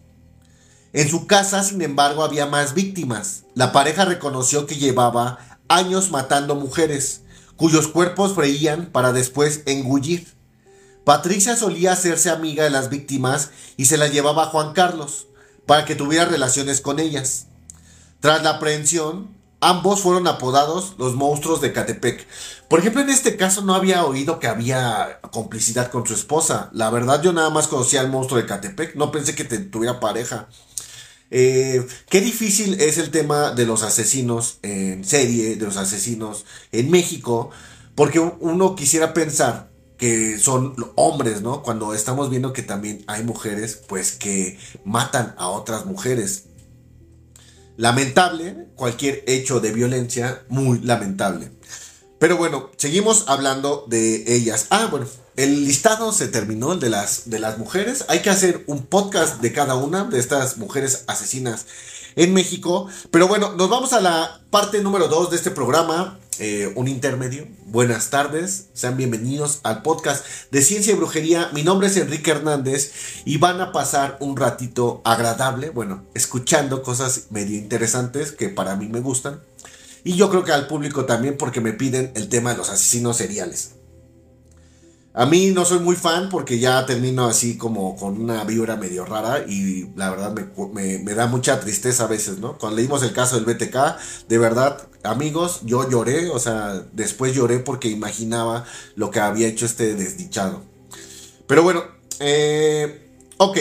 En 0.93 1.11
su 1.11 1.27
casa, 1.27 1.65
sin 1.65 1.83
embargo, 1.83 2.23
había 2.23 2.47
más 2.47 2.73
víctimas. 2.75 3.47
La 3.57 3.73
pareja 3.73 4.05
reconoció 4.05 4.69
que 4.69 4.77
llevaba 4.77 5.59
años 5.67 6.13
matando 6.13 6.55
mujeres, 6.55 7.23
cuyos 7.57 7.89
cuerpos 7.89 8.35
freían 8.35 8.91
para 8.93 9.13
después 9.13 9.63
engullir. 9.67 10.41
Patricia 11.05 11.57
solía 11.57 11.93
hacerse 11.93 12.31
amiga 12.31 12.63
de 12.65 12.71
las 12.71 12.89
víctimas 12.89 13.51
y 13.77 13.87
se 13.87 13.97
la 13.97 14.07
llevaba 14.07 14.45
a 14.45 14.47
Juan 14.47 14.73
Carlos, 14.73 15.27
para 15.67 15.85
que 15.85 15.95
tuviera 15.95 16.27
relaciones 16.27 16.81
con 16.81 17.01
ellas. 17.01 17.47
Tras 18.21 18.43
la 18.45 18.51
aprehensión, 18.51 19.37
ambos 19.61 20.01
fueron 20.01 20.29
apodados 20.29 20.95
los 20.99 21.15
monstruos 21.15 21.61
de 21.61 21.73
Catepec. 21.73 22.27
Por 22.69 22.79
ejemplo, 22.79 23.03
en 23.03 23.11
este 23.11 23.37
caso 23.37 23.63
no 23.63 23.75
había 23.75 24.05
oído 24.05 24.39
que 24.39 24.47
había 24.47 25.21
complicidad 25.33 25.91
con 25.91 26.07
su 26.07 26.15
esposa. 26.15 26.71
La 26.73 26.91
verdad 26.91 27.21
yo 27.21 27.33
nada 27.33 27.51
más 27.51 27.67
conocía 27.67 28.01
al 28.01 28.11
monstruo 28.11 28.41
de 28.41 28.47
Catepec, 28.47 28.95
no 28.95 29.11
pensé 29.11 29.35
que 29.35 29.45
tuviera 29.45 29.99
pareja. 29.99 30.49
Eh, 31.33 31.85
qué 32.09 32.21
difícil 32.21 32.81
es 32.81 32.99
el 32.99 33.11
tema 33.11 33.53
de 33.53 33.67
los 33.67 33.83
asesinos 33.83 34.59
en 34.63 35.05
serie, 35.05 35.57
de 35.57 35.65
los 35.65 35.79
asesinos 35.79 36.45
en 36.71 36.91
México, 36.91 37.51
porque 37.97 38.21
uno 38.21 38.77
quisiera 38.77 39.15
pensar 39.15 39.72
que 40.03 40.37
son 40.37 40.75
hombres, 40.97 41.43
¿no? 41.43 41.63
Cuando 41.63 41.95
estamos 41.95 42.29
viendo 42.29 42.53
que 42.53 42.63
también 42.65 43.05
hay 43.07 43.23
mujeres, 43.23 43.81
pues 43.87 44.11
que 44.11 44.59
matan 44.85 45.33
a 45.39 45.47
otras 45.47 45.87
mujeres. 45.87 46.47
Lamentable, 47.77 48.67
cualquier 48.75 49.23
hecho 49.29 49.61
de 49.61 49.71
violencia, 49.71 50.43
muy 50.49 50.81
lamentable. 50.81 51.53
Pero 52.19 52.37
bueno, 52.37 52.69
seguimos 52.79 53.27
hablando 53.29 53.85
de 53.89 54.35
ellas. 54.35 54.67
Ah, 54.71 54.89
bueno, 54.91 55.07
el 55.37 55.67
listado 55.67 56.13
se 56.13 56.27
terminó, 56.27 56.73
el 56.73 56.81
de 56.81 56.91
las, 56.91 57.31
de 57.31 57.39
las 57.39 57.59
mujeres. 57.59 58.05
Hay 58.09 58.23
que 58.23 58.31
hacer 58.31 58.65
un 58.67 58.85
podcast 58.85 59.41
de 59.41 59.53
cada 59.53 59.77
una 59.77 60.03
de 60.03 60.19
estas 60.19 60.59
mujeres 60.59 61.05
asesinas 61.07 61.67
en 62.17 62.35
México. 62.35 62.89
Pero 63.11 63.29
bueno, 63.29 63.53
nos 63.55 63.69
vamos 63.69 63.93
a 63.93 64.01
la 64.01 64.41
parte 64.51 64.83
número 64.83 65.09
2 65.09 65.31
de 65.31 65.37
este 65.37 65.51
programa, 65.51 66.19
eh, 66.39 66.73
un 66.77 66.89
intermedio. 66.89 67.47
Buenas 67.67 68.11
tardes, 68.11 68.69
sean 68.75 68.97
bienvenidos 68.97 69.61
al 69.63 69.83
podcast 69.83 70.25
de 70.51 70.63
Ciencia 70.63 70.93
y 70.93 70.97
Brujería. 70.97 71.51
Mi 71.53 71.63
nombre 71.63 71.89
es 71.89 71.97
Enrique 71.97 72.31
Hernández 72.31 72.93
y 73.25 73.39
van 73.39 73.61
a 73.61 73.73
pasar 73.73 74.17
un 74.21 74.37
ratito 74.37 75.01
agradable, 75.05 75.71
bueno, 75.71 76.05
escuchando 76.15 76.83
cosas 76.83 77.27
medio 77.31 77.57
interesantes 77.57 78.33
que 78.33 78.49
para 78.49 78.77
mí 78.77 78.89
me 78.89 79.01
gustan. 79.01 79.41
Y 80.05 80.17
yo 80.17 80.31
creo 80.31 80.45
que 80.45 80.53
al 80.53 80.67
público 80.67 81.05
también 81.05 81.37
porque 81.37 81.61
me 81.61 81.73
piden 81.73 82.13
el 82.15 82.29
tema 82.29 82.51
de 82.51 82.57
los 82.57 82.71
asesinos 82.71 83.17
seriales. 83.17 83.73
A 85.15 85.27
mí 85.27 85.51
no 85.51 85.67
soy 85.67 85.81
muy 85.81 85.95
fan 85.95 86.31
porque 86.31 86.59
ya 86.59 86.87
termino 86.87 87.27
así 87.27 87.59
como 87.59 87.97
con 87.97 88.19
una 88.19 88.45
vibra 88.45 88.77
medio 88.77 89.05
rara 89.05 89.45
y 89.47 89.91
la 89.95 90.09
verdad 90.09 90.35
me, 90.73 91.15
da 91.15 91.27
mucha 91.27 91.61
tristeza 91.61 92.05
a 92.05 92.07
veces, 92.07 92.39
¿no? 92.39 92.57
Cuando 92.57 92.77
leímos 92.77 93.03
el 93.03 93.13
caso 93.13 93.39
del 93.39 93.45
BTK, 93.45 93.77
de 94.29 94.39
verdad, 94.39 94.89
amigos, 95.03 95.61
yo 95.65 95.89
lloré, 95.91 96.31
o 96.31 96.39
sea, 96.39 96.83
después 96.93 97.35
lloré 97.35 97.59
porque 97.59 97.89
imaginaba 97.89 98.65
lo 98.95 99.11
que 99.11 99.21
había 99.21 99.49
hecho 99.49 99.67
este 99.67 99.95
desdichado. 99.95 100.63
Pero 101.47 101.63
bueno, 101.63 101.85
eh, 102.19 103.11
ok. 103.37 103.59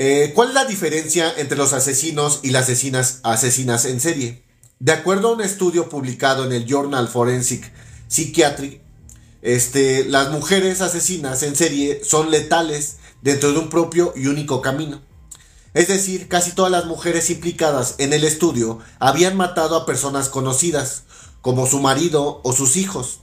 Eh, 0.00 0.32
¿Cuál 0.34 0.48
es 0.48 0.54
la 0.54 0.64
diferencia 0.64 1.34
entre 1.36 1.58
los 1.58 1.74
asesinos 1.74 2.40
y 2.42 2.50
las 2.50 2.62
asesinas, 2.62 3.20
asesinas 3.24 3.84
en 3.84 4.00
serie? 4.00 4.42
De 4.78 4.92
acuerdo 4.92 5.28
a 5.28 5.32
un 5.32 5.42
estudio 5.42 5.90
publicado 5.90 6.46
en 6.46 6.52
el 6.52 6.64
Journal 6.64 7.08
Forensic 7.08 7.70
Psychiatry, 8.06 8.80
este, 9.42 10.04
las 10.04 10.30
mujeres 10.30 10.80
asesinas 10.80 11.42
en 11.42 11.56
serie 11.56 12.02
son 12.04 12.30
letales 12.30 12.96
dentro 13.22 13.52
de 13.52 13.58
un 13.58 13.68
propio 13.68 14.12
y 14.16 14.26
único 14.26 14.60
camino. 14.60 15.00
Es 15.74 15.88
decir, 15.88 16.28
casi 16.28 16.52
todas 16.52 16.72
las 16.72 16.86
mujeres 16.86 17.30
implicadas 17.30 17.94
en 17.98 18.12
el 18.12 18.24
estudio 18.24 18.80
habían 18.98 19.36
matado 19.36 19.76
a 19.76 19.86
personas 19.86 20.28
conocidas, 20.28 21.04
como 21.40 21.66
su 21.66 21.80
marido 21.80 22.40
o 22.42 22.52
sus 22.52 22.76
hijos, 22.76 23.20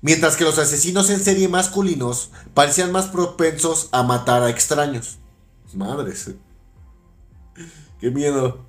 mientras 0.00 0.36
que 0.36 0.44
los 0.44 0.58
asesinos 0.58 1.10
en 1.10 1.22
serie 1.22 1.48
masculinos 1.48 2.30
parecían 2.54 2.92
más 2.92 3.06
propensos 3.06 3.88
a 3.92 4.02
matar 4.02 4.42
a 4.42 4.50
extraños. 4.50 5.18
Madres. 5.74 6.30
Qué 8.00 8.10
miedo. 8.10 8.64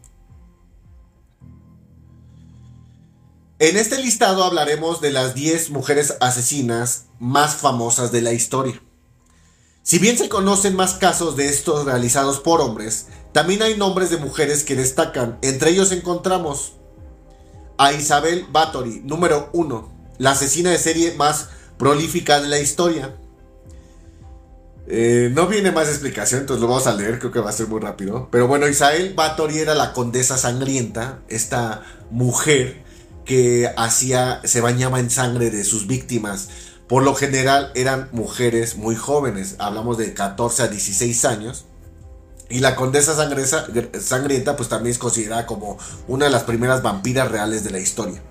En 3.59 3.75
este 3.75 3.97
listado 3.97 4.43
hablaremos 4.43 5.01
de 5.01 5.09
las 5.09 5.33
10 5.33 5.71
mujeres 5.71 6.13
asesinas 6.19 7.05
más 7.17 7.55
famosas 7.55 8.11
de 8.11 8.21
la 8.21 8.31
historia. 8.31 8.79
Si 9.81 9.97
bien 9.97 10.15
se 10.15 10.29
conocen 10.29 10.75
más 10.75 10.93
casos 10.93 11.35
de 11.35 11.49
estos 11.49 11.85
realizados 11.85 12.39
por 12.39 12.61
hombres, 12.61 13.07
también 13.31 13.63
hay 13.63 13.75
nombres 13.75 14.11
de 14.11 14.17
mujeres 14.17 14.63
que 14.63 14.75
destacan. 14.75 15.39
Entre 15.41 15.71
ellos 15.71 15.91
encontramos 15.91 16.73
a 17.79 17.93
Isabel 17.93 18.45
Bathory, 18.51 19.01
número 19.03 19.49
1, 19.53 20.13
la 20.19 20.31
asesina 20.31 20.69
de 20.69 20.77
serie 20.77 21.15
más 21.15 21.49
prolífica 21.79 22.39
de 22.39 22.49
la 22.49 22.59
historia. 22.59 23.15
Eh, 24.85 25.31
no 25.33 25.47
viene 25.47 25.71
más 25.71 25.87
explicación, 25.87 26.41
entonces 26.41 26.61
lo 26.61 26.67
vamos 26.67 26.85
a 26.85 26.93
leer, 26.93 27.17
creo 27.17 27.31
que 27.31 27.39
va 27.39 27.49
a 27.49 27.53
ser 27.53 27.67
muy 27.67 27.79
rápido. 27.79 28.27
Pero 28.29 28.47
bueno, 28.47 28.67
Isabel 28.67 29.15
Bathory 29.15 29.57
era 29.57 29.73
la 29.73 29.93
condesa 29.93 30.37
sangrienta, 30.37 31.21
esta 31.27 31.81
mujer 32.11 32.85
que 33.27 33.71
hacía, 33.75 34.41
se 34.45 34.61
bañaba 34.61 34.99
en 34.99 35.11
sangre 35.11 35.51
de 35.51 35.63
sus 35.65 35.85
víctimas. 35.85 36.47
Por 36.87 37.03
lo 37.03 37.13
general 37.13 37.71
eran 37.75 38.09
mujeres 38.13 38.77
muy 38.77 38.95
jóvenes, 38.95 39.57
hablamos 39.59 39.97
de 39.97 40.13
14 40.13 40.63
a 40.63 40.67
16 40.67 41.25
años. 41.25 41.65
Y 42.49 42.61
la 42.61 42.77
condesa 42.77 43.13
sangrienta 43.13 44.55
pues 44.55 44.69
también 44.69 44.93
es 44.93 44.97
considerada 44.97 45.45
como 45.45 45.77
una 46.07 46.25
de 46.25 46.31
las 46.31 46.43
primeras 46.43 46.81
vampiras 46.81 47.29
reales 47.29 47.65
de 47.65 47.71
la 47.71 47.79
historia. 47.79 48.23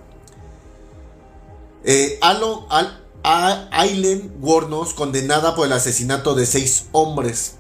Eh, 1.85 2.19
Alo, 2.23 2.67
Al, 2.71 3.03
Aileen 3.23 4.33
Wornos, 4.41 4.95
condenada 4.95 5.55
por 5.55 5.67
el 5.67 5.75
asesinato 5.75 6.35
de 6.35 6.47
seis 6.47 6.87
hombres. 6.93 7.57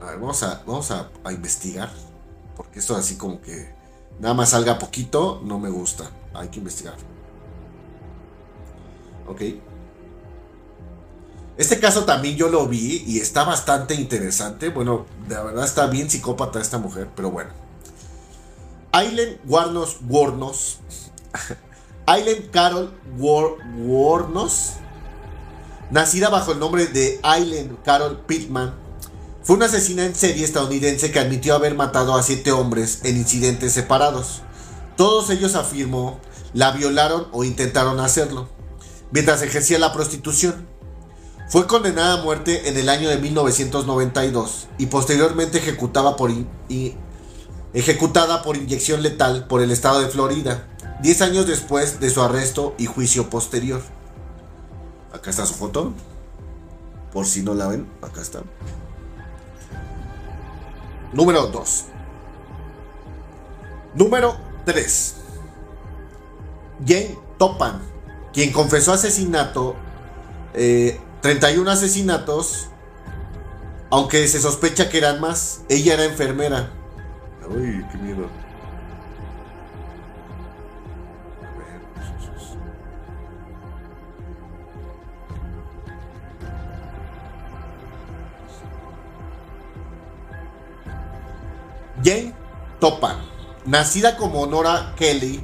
A 0.00 0.06
ver, 0.06 0.18
vamos 0.18 0.42
a, 0.42 0.62
vamos 0.66 0.90
a 0.90 1.10
investigar. 1.30 1.92
Porque 2.56 2.78
esto 2.78 2.96
así 2.96 3.16
como 3.16 3.42
que 3.42 3.81
nada 4.20 4.34
más 4.34 4.50
salga 4.50 4.78
poquito, 4.78 5.40
no 5.44 5.58
me 5.58 5.70
gusta. 5.70 6.10
Hay 6.34 6.48
que 6.48 6.58
investigar. 6.58 6.96
Ok. 9.26 9.42
Este 11.56 11.78
caso 11.78 12.04
también 12.04 12.36
yo 12.36 12.48
lo 12.48 12.66
vi 12.66 13.04
y 13.06 13.18
está 13.18 13.44
bastante 13.44 13.94
interesante. 13.94 14.70
Bueno, 14.70 15.06
de 15.28 15.36
verdad 15.36 15.64
está 15.64 15.86
bien 15.86 16.08
psicópata 16.08 16.60
esta 16.60 16.78
mujer, 16.78 17.10
pero 17.14 17.30
bueno. 17.30 17.50
Aileen 18.92 19.38
Warnos 19.46 19.98
Warnos. 20.08 20.80
Aileen 22.06 22.48
Carol 22.50 22.92
Warnos. 23.18 24.74
Nacida 25.90 26.30
bajo 26.30 26.52
el 26.52 26.58
nombre 26.58 26.86
de 26.86 27.20
Aileen 27.22 27.76
Carol 27.84 28.20
Pittman 28.26 28.81
fue 29.44 29.56
una 29.56 29.66
asesina 29.66 30.04
en 30.04 30.14
serie 30.14 30.44
estadounidense 30.44 31.10
que 31.10 31.18
admitió 31.18 31.56
haber 31.56 31.74
matado 31.74 32.14
a 32.14 32.22
siete 32.22 32.52
hombres 32.52 33.00
en 33.02 33.16
incidentes 33.16 33.72
separados. 33.72 34.42
Todos 34.96 35.30
ellos 35.30 35.56
afirmó 35.56 36.20
la 36.54 36.70
violaron 36.70 37.26
o 37.32 37.42
intentaron 37.42 37.98
hacerlo, 37.98 38.48
mientras 39.10 39.42
ejercía 39.42 39.80
la 39.80 39.92
prostitución. 39.92 40.68
Fue 41.48 41.66
condenada 41.66 42.20
a 42.20 42.22
muerte 42.22 42.68
en 42.68 42.76
el 42.76 42.88
año 42.88 43.08
de 43.08 43.18
1992 43.18 44.68
y 44.78 44.86
posteriormente 44.86 45.58
ejecutada 45.58 46.16
por, 46.16 46.30
inyección 48.56 49.02
letal 49.02 49.48
por 49.48 49.60
el 49.60 49.72
estado 49.72 50.00
de 50.00 50.08
Florida, 50.08 50.68
10 51.02 51.22
años 51.22 51.46
después 51.48 51.98
de 51.98 52.10
su 52.10 52.22
arresto 52.22 52.74
y 52.78 52.86
juicio 52.86 53.28
posterior. 53.28 53.82
Acá 55.12 55.30
está 55.30 55.44
su 55.46 55.54
foto. 55.54 55.92
Por 57.12 57.26
si 57.26 57.42
no 57.42 57.54
la 57.54 57.66
ven, 57.66 57.86
acá 58.00 58.22
está. 58.22 58.42
Número 61.12 61.46
2. 61.46 61.84
Número 63.94 64.36
3. 64.64 65.16
Jane 66.86 67.18
Topan, 67.38 67.80
quien 68.32 68.52
confesó 68.52 68.92
asesinato, 68.92 69.76
31 70.52 71.70
eh, 71.70 71.72
asesinatos, 71.72 72.68
aunque 73.90 74.26
se 74.26 74.40
sospecha 74.40 74.88
que 74.88 74.98
eran 74.98 75.20
más. 75.20 75.62
Ella 75.68 75.94
era 75.94 76.04
enfermera. 76.04 76.70
Uy, 77.48 77.84
qué 77.90 77.98
miedo. 77.98 78.11
Jane 92.04 92.34
Topan, 92.80 93.16
nacida 93.64 94.16
como 94.16 94.46
Nora 94.46 94.94
Kelly, 94.96 95.40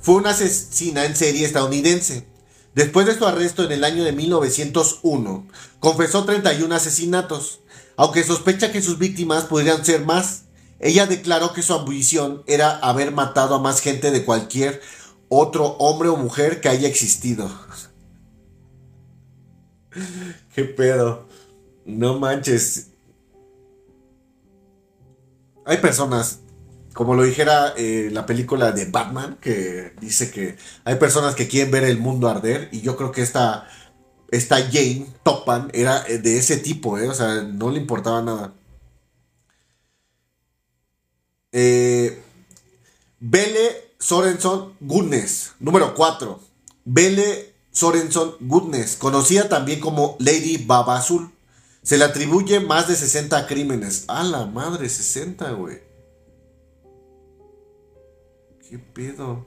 fue 0.00 0.16
una 0.16 0.30
asesina 0.30 1.04
en 1.04 1.14
serie 1.14 1.46
estadounidense. 1.46 2.26
Después 2.74 3.06
de 3.06 3.16
su 3.16 3.26
arresto 3.26 3.64
en 3.64 3.72
el 3.72 3.84
año 3.84 4.02
de 4.02 4.12
1901, 4.12 5.46
confesó 5.78 6.24
31 6.24 6.74
asesinatos, 6.74 7.60
aunque 7.96 8.24
sospecha 8.24 8.72
que 8.72 8.82
sus 8.82 8.98
víctimas 8.98 9.44
podrían 9.44 9.84
ser 9.84 10.04
más. 10.04 10.44
Ella 10.80 11.06
declaró 11.06 11.52
que 11.52 11.62
su 11.62 11.74
ambición 11.74 12.42
era 12.46 12.78
haber 12.78 13.12
matado 13.12 13.54
a 13.54 13.60
más 13.60 13.80
gente 13.80 14.10
de 14.10 14.24
cualquier 14.24 14.80
otro 15.28 15.76
hombre 15.78 16.08
o 16.08 16.16
mujer 16.16 16.60
que 16.60 16.68
haya 16.68 16.88
existido. 16.88 17.50
¿Qué 20.54 20.64
pedo? 20.64 21.28
No 21.84 22.18
manches. 22.18 22.89
Hay 25.70 25.76
personas, 25.76 26.40
como 26.94 27.14
lo 27.14 27.22
dijera 27.22 27.74
eh, 27.76 28.08
la 28.10 28.26
película 28.26 28.72
de 28.72 28.86
Batman, 28.86 29.38
que 29.40 29.92
dice 30.00 30.32
que 30.32 30.56
hay 30.82 30.96
personas 30.96 31.36
que 31.36 31.46
quieren 31.46 31.70
ver 31.70 31.84
el 31.84 31.98
mundo 31.98 32.28
arder, 32.28 32.68
y 32.72 32.80
yo 32.80 32.96
creo 32.96 33.12
que 33.12 33.22
esta, 33.22 33.68
esta 34.32 34.56
Jane 34.56 35.06
Topan 35.22 35.70
era 35.72 36.04
eh, 36.08 36.18
de 36.18 36.38
ese 36.38 36.56
tipo, 36.56 36.98
¿eh? 36.98 37.08
o 37.08 37.14
sea, 37.14 37.42
no 37.42 37.70
le 37.70 37.78
importaba 37.78 38.20
nada. 38.20 38.52
Eh, 41.52 42.20
Belle 43.20 43.92
Sorenson 44.00 44.74
Goodness, 44.80 45.52
número 45.60 45.94
4. 45.94 46.40
Belle 46.84 47.54
Sorenson 47.70 48.34
Goodness, 48.40 48.96
conocida 48.96 49.48
también 49.48 49.78
como 49.78 50.16
Lady 50.18 50.56
Baba 50.56 50.96
Azul. 50.96 51.30
Se 51.82 51.96
le 51.96 52.04
atribuye 52.04 52.60
más 52.60 52.88
de 52.88 52.96
60 52.96 53.46
crímenes. 53.46 54.04
A 54.08 54.22
la 54.22 54.46
madre, 54.46 54.88
60, 54.88 55.50
güey. 55.52 55.78
¿Qué 58.68 58.78
pedo? 58.78 59.46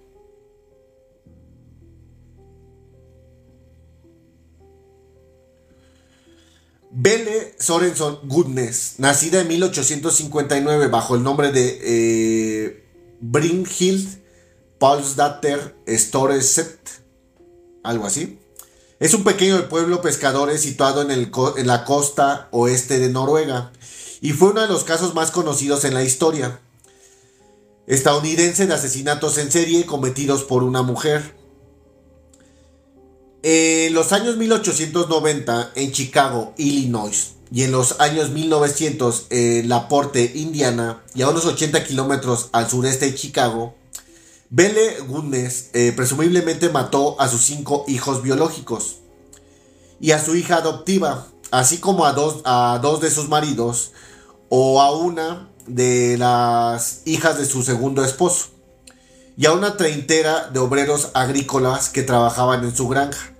Belle 6.96 7.56
Sorenson 7.58 8.20
Goodness, 8.28 8.96
nacida 9.00 9.42
en 9.42 9.48
1859 9.48 10.90
bajo 10.90 11.16
el 11.16 11.24
nombre 11.24 11.52
de 11.52 11.80
eh, 11.82 12.84
Brynhild 13.20 14.22
Paulsdatter 14.78 15.76
Storeset, 15.88 16.78
algo 17.84 18.06
así. 18.06 18.43
Es 19.04 19.14
un 19.14 19.26
pequeño 19.26 19.68
pueblo 19.68 20.02
pescadores 20.02 20.62
situado 20.62 21.02
en, 21.02 21.12
el, 21.12 21.30
en 21.58 21.68
la 21.68 21.84
costa 21.84 22.48
oeste 22.52 23.00
de 23.00 23.10
Noruega 23.10 23.74
y 24.22 24.32
fue 24.32 24.52
uno 24.52 24.62
de 24.62 24.70
los 24.70 24.86
casos 24.86 25.14
más 25.14 25.30
conocidos 25.30 25.84
en 25.84 25.94
la 25.94 26.06
historia 26.06 26.62
estadounidense 27.86 28.66
de 28.66 28.74
asesinatos 28.74 29.38
en 29.40 29.52
serie 29.52 29.86
cometidos 29.86 30.44
por 30.44 30.64
una 30.64 30.84
mujer. 30.84 31.36
En 33.42 33.94
los 33.94 34.14
años 34.14 34.38
1890 34.38 35.74
en 35.76 35.92
Chicago, 35.92 36.54
Illinois, 36.56 37.34
y 37.52 37.64
en 37.64 37.74
los 37.74 38.00
años 38.00 38.30
1900 38.30 39.28
en 39.32 39.68
Laporte, 39.68 40.32
Indiana, 40.34 41.04
y 41.14 41.24
a 41.24 41.30
unos 41.30 41.46
80 41.46 41.84
kilómetros 41.84 42.48
al 42.54 42.70
sureste 42.70 43.08
de 43.08 43.16
Chicago, 43.16 43.76
Belle 44.56 45.00
Goodness 45.08 45.72
eh, 45.74 45.94
presumiblemente 45.96 46.70
mató 46.70 47.20
a 47.20 47.28
sus 47.28 47.42
cinco 47.42 47.86
hijos 47.88 48.22
biológicos 48.22 49.00
y 50.00 50.12
a 50.12 50.24
su 50.24 50.36
hija 50.36 50.58
adoptiva, 50.58 51.26
así 51.50 51.80
como 51.80 52.06
a 52.06 52.14
dos, 52.14 52.44
a 52.46 52.78
dos 52.80 53.02
de 53.02 53.10
sus 53.10 53.30
maridos 53.30 53.94
o 54.50 54.80
a 54.80 54.96
una 54.96 55.50
de 55.66 56.20
las 56.20 57.02
hijas 57.06 57.40
de 57.40 57.48
su 57.48 57.64
segundo 57.64 58.06
esposo 58.06 58.50
y 59.36 59.48
a 59.48 59.54
una 59.54 59.76
treintera 59.76 60.50
de 60.50 60.60
obreros 60.60 61.10
agrícolas 61.16 61.90
que 61.90 62.04
trabajaban 62.04 62.64
en 62.64 62.76
su 62.76 62.88
granja. 62.88 63.34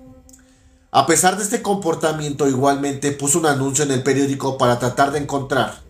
A 0.90 1.06
pesar 1.06 1.38
de 1.38 1.44
este 1.44 1.62
comportamiento, 1.62 2.48
igualmente 2.48 3.12
puso 3.12 3.38
un 3.38 3.46
anuncio 3.46 3.86
en 3.86 3.92
el 3.92 4.02
periódico 4.02 4.58
para 4.58 4.80
tratar 4.80 5.12
de 5.12 5.20
encontrar. 5.20 5.84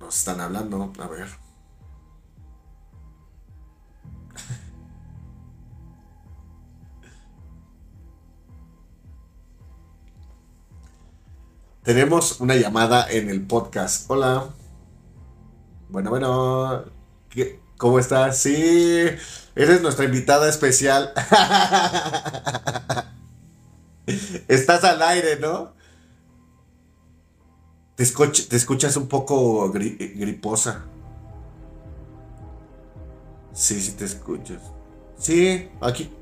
Nos 0.00 0.18
están 0.18 0.40
hablando, 0.40 0.92
a 0.98 1.06
ver. 1.06 1.49
Tenemos 11.82 12.40
una 12.40 12.56
llamada 12.56 13.10
en 13.10 13.30
el 13.30 13.46
podcast. 13.46 14.10
Hola. 14.10 14.50
Bueno, 15.88 16.10
bueno. 16.10 16.84
¿Cómo 17.78 17.98
estás? 17.98 18.36
Sí. 18.36 19.06
Eres 19.56 19.80
nuestra 19.80 20.04
invitada 20.04 20.46
especial. 20.48 21.14
Estás 24.48 24.84
al 24.84 25.00
aire, 25.00 25.38
¿no? 25.40 25.72
Te, 27.96 28.02
escuchas 28.02 28.96
un 28.96 29.08
poco 29.08 29.70
griposa. 29.72 30.84
Sí, 33.54 33.80
sí 33.80 33.92
te 33.92 34.04
escuchas. 34.04 34.60
Sí, 35.18 35.70
aquí. 35.80 36.12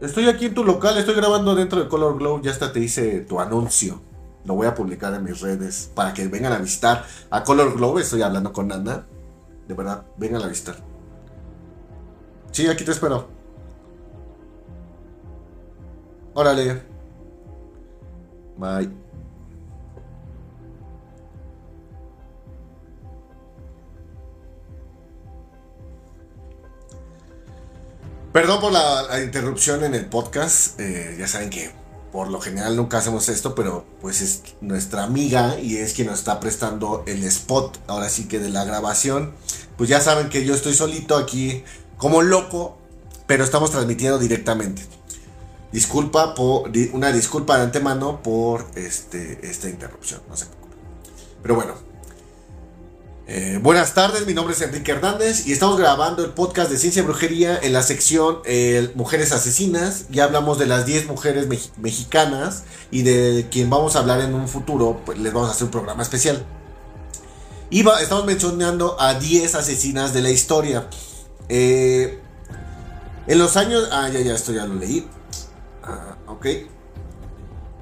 Estoy 0.00 0.28
aquí 0.28 0.46
en 0.46 0.54
tu 0.54 0.64
local, 0.64 0.96
estoy 0.96 1.14
grabando 1.14 1.54
dentro 1.54 1.78
de 1.78 1.88
Color 1.88 2.18
Glow, 2.18 2.40
ya 2.40 2.50
hasta 2.50 2.72
te 2.72 2.80
hice 2.80 3.20
tu 3.20 3.38
anuncio. 3.38 4.00
Lo 4.44 4.54
voy 4.54 4.66
a 4.66 4.74
publicar 4.74 5.12
en 5.12 5.24
mis 5.24 5.40
redes 5.40 5.90
para 5.94 6.14
que 6.14 6.26
vengan 6.26 6.52
a 6.54 6.58
visitar 6.58 7.04
a 7.28 7.44
Color 7.44 7.76
Glow. 7.76 7.98
Estoy 7.98 8.22
hablando 8.22 8.52
con 8.52 8.72
Ana. 8.72 9.06
De 9.68 9.74
verdad, 9.74 10.06
vengan 10.16 10.42
a 10.42 10.48
visitar. 10.48 10.76
Sí, 12.50 12.66
aquí 12.66 12.84
te 12.84 12.92
espero. 12.92 13.28
Órale. 16.32 16.82
Bye. 18.56 19.09
Perdón 28.40 28.60
por 28.62 28.72
la, 28.72 29.22
interrupción 29.22 29.84
en 29.84 29.94
el 29.94 30.06
podcast. 30.06 30.80
Eh, 30.80 31.14
ya 31.18 31.28
saben 31.28 31.50
que 31.50 31.72
por 32.10 32.30
lo 32.30 32.40
general 32.40 32.74
nunca 32.74 32.96
hacemos 32.96 33.28
esto, 33.28 33.54
pero 33.54 33.84
pues 34.00 34.22
es 34.22 34.40
nuestra 34.62 35.04
amiga 35.04 35.60
y 35.60 35.76
es 35.76 35.92
quien 35.92 36.06
nos 36.06 36.20
está 36.20 36.40
prestando 36.40 37.04
el 37.06 37.22
spot, 37.24 37.78
ahora 37.86 38.08
sí 38.08 38.28
que 38.28 38.38
de 38.38 38.48
la 38.48 38.64
grabación. 38.64 39.34
Pues 39.76 39.90
ya 39.90 40.00
saben 40.00 40.30
que 40.30 40.46
yo 40.46 40.54
estoy 40.54 40.72
solito 40.72 41.18
aquí 41.18 41.64
como 41.98 42.22
loco, 42.22 42.78
pero 43.26 43.44
estamos 43.44 43.72
transmitiendo 43.72 44.18
directamente. 44.18 44.86
Disculpa 45.70 46.34
por 46.34 46.70
una 46.94 47.12
disculpa 47.12 47.58
de 47.58 47.64
antemano 47.64 48.22
por 48.22 48.64
este, 48.74 49.38
esta 49.42 49.68
interrupción, 49.68 50.22
no 50.30 50.36
se 50.38 50.46
preocupen. 50.46 50.78
Pero 51.42 51.54
bueno. 51.56 51.89
Eh, 53.32 53.60
buenas 53.62 53.94
tardes, 53.94 54.26
mi 54.26 54.34
nombre 54.34 54.54
es 54.54 54.60
Enrique 54.60 54.90
Hernández 54.90 55.46
y 55.46 55.52
estamos 55.52 55.78
grabando 55.78 56.24
el 56.24 56.32
podcast 56.32 56.68
de 56.68 56.76
Ciencia 56.76 57.02
y 57.02 57.04
Brujería 57.04 57.56
en 57.62 57.72
la 57.72 57.84
sección 57.84 58.40
eh, 58.44 58.90
Mujeres 58.96 59.30
Asesinas. 59.30 60.06
Ya 60.10 60.24
hablamos 60.24 60.58
de 60.58 60.66
las 60.66 60.84
10 60.84 61.06
mujeres 61.06 61.46
mexicanas 61.76 62.64
y 62.90 63.02
de 63.02 63.46
quien 63.48 63.70
vamos 63.70 63.94
a 63.94 64.00
hablar 64.00 64.20
en 64.20 64.34
un 64.34 64.48
futuro, 64.48 65.00
pues 65.06 65.16
les 65.20 65.32
vamos 65.32 65.48
a 65.48 65.52
hacer 65.52 65.66
un 65.66 65.70
programa 65.70 66.02
especial. 66.02 66.44
Estamos 67.70 68.24
mencionando 68.26 69.00
a 69.00 69.14
10 69.14 69.54
asesinas 69.54 70.12
de 70.12 70.22
la 70.22 70.30
historia. 70.30 70.88
Eh, 71.48 72.18
en 73.28 73.38
los 73.38 73.56
años. 73.56 73.90
Ah, 73.92 74.08
ya, 74.08 74.18
ya, 74.22 74.34
esto 74.34 74.50
ya 74.50 74.66
lo 74.66 74.74
leí. 74.74 75.06
Ah, 75.84 76.16
ok. 76.26 76.46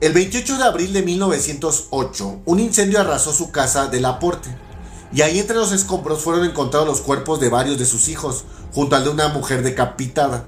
El 0.02 0.12
28 0.12 0.58
de 0.58 0.64
abril 0.64 0.92
de 0.92 1.00
1908, 1.00 2.42
un 2.44 2.60
incendio 2.60 3.00
arrasó 3.00 3.32
su 3.32 3.50
casa 3.50 3.86
de 3.86 4.00
Laporte. 4.00 4.67
Y 5.12 5.22
ahí 5.22 5.38
entre 5.38 5.56
los 5.56 5.72
escombros 5.72 6.22
fueron 6.22 6.44
encontrados 6.44 6.86
los 6.86 7.00
cuerpos 7.00 7.40
de 7.40 7.48
varios 7.48 7.78
de 7.78 7.86
sus 7.86 8.08
hijos, 8.08 8.44
junto 8.72 8.96
al 8.96 9.04
de 9.04 9.10
una 9.10 9.28
mujer 9.28 9.62
decapitada. 9.62 10.46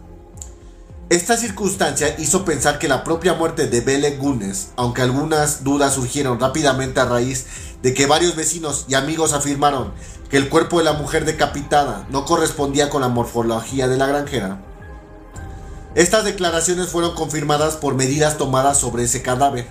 Esta 1.09 1.37
circunstancia 1.37 2.15
hizo 2.19 2.45
pensar 2.45 2.79
que 2.79 2.87
la 2.87 3.03
propia 3.03 3.35
muerte 3.35 3.67
de 3.67 3.81
Belle 3.81 4.17
Gunes, 4.17 4.69
aunque 4.77 5.03
algunas 5.03 5.65
dudas 5.65 5.95
surgieron 5.95 6.39
rápidamente 6.39 7.01
a 7.01 7.05
raíz 7.05 7.47
de 7.83 7.95
que 7.95 8.07
varios 8.07 8.37
vecinos 8.37 8.85
y 8.87 8.95
amigos 8.95 9.33
afirmaron 9.33 9.93
que 10.31 10.37
el 10.37 10.49
cuerpo 10.49 10.79
de 10.79 10.85
la 10.85 10.93
mujer 10.93 11.25
decapitada 11.25 12.07
no 12.11 12.25
correspondía 12.25 12.91
con 12.91 13.01
la 13.01 13.09
morfología 13.09 13.89
de 13.89 13.97
la 13.97 14.07
granjera. 14.07 14.61
Estas 15.97 16.25
declaraciones 16.25 16.91
fueron 16.91 17.17
confirmadas 17.17 17.75
por 17.75 17.97
medidas 17.97 18.39
tomadas 18.39 18.79
sobre 18.79 19.03
ese 19.03 19.23
cadáver, 19.23 19.67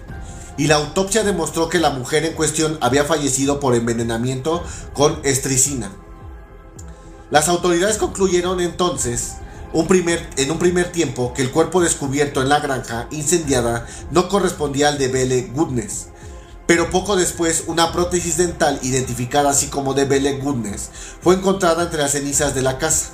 y 0.59 0.67
la 0.67 0.75
autopsia 0.75 1.23
demostró 1.23 1.69
que 1.69 1.79
la 1.79 1.89
mujer 1.89 2.25
en 2.25 2.33
cuestión 2.33 2.77
había 2.81 3.05
fallecido 3.05 3.61
por 3.61 3.75
envenenamiento 3.75 4.61
con 4.93 5.17
estricina. 5.23 5.89
Las 7.31 7.47
autoridades 7.47 7.97
concluyeron 7.97 8.59
entonces 8.59 9.35
en 9.73 10.51
un 10.51 10.59
primer 10.59 10.91
tiempo 10.91 11.33
que 11.33 11.43
el 11.43 11.51
cuerpo 11.51 11.79
descubierto 11.79 12.41
en 12.41 12.49
la 12.49 12.59
granja 12.59 13.07
incendiada 13.09 13.87
no 14.11 14.27
correspondía 14.27 14.89
al 14.89 14.97
de 14.97 15.07
Belle 15.07 15.49
Goodness, 15.53 16.07
pero 16.67 16.89
poco 16.89 17.15
después 17.15 17.63
una 17.67 17.93
prótesis 17.93 18.35
dental 18.35 18.79
identificada 18.81 19.51
así 19.51 19.67
como 19.67 19.93
de 19.93 20.03
Belle 20.03 20.39
Goodness 20.39 20.89
fue 21.21 21.35
encontrada 21.35 21.83
entre 21.83 22.01
las 22.01 22.11
cenizas 22.11 22.53
de 22.53 22.63
la 22.63 22.77
casa, 22.77 23.11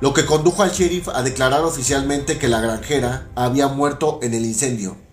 lo 0.00 0.14
que 0.14 0.26
condujo 0.26 0.62
al 0.62 0.70
sheriff 0.70 1.08
a 1.08 1.24
declarar 1.24 1.64
oficialmente 1.64 2.38
que 2.38 2.46
la 2.46 2.60
granjera 2.60 3.26
había 3.34 3.66
muerto 3.66 4.20
en 4.22 4.32
el 4.32 4.44
incendio. 4.44 5.07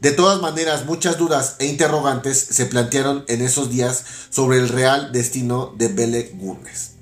De 0.00 0.12
todas 0.12 0.40
maneras, 0.40 0.86
muchas 0.86 1.18
dudas 1.18 1.56
e 1.58 1.66
interrogantes 1.66 2.38
se 2.38 2.64
plantearon 2.64 3.24
en 3.28 3.42
esos 3.42 3.68
días 3.68 4.02
sobre 4.30 4.56
el 4.58 4.70
real 4.70 5.12
destino 5.12 5.74
de 5.76 5.88
Belle 5.88 6.30
Goodness. 6.34 6.92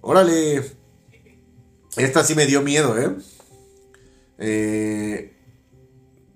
Órale, 0.00 0.72
esta 1.96 2.24
sí 2.24 2.34
me 2.34 2.46
dio 2.46 2.62
miedo, 2.62 2.98
¿eh? 2.98 3.16
eh 4.38 5.36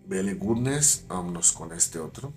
Belle 0.06 0.34
Goodness, 0.34 1.02
vámonos 1.08 1.50
con 1.50 1.72
este 1.72 1.98
otro. 1.98 2.32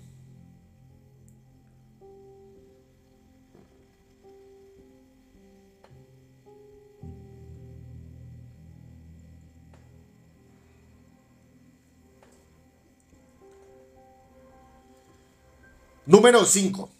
Número 16.10 16.44
5. 16.44 16.90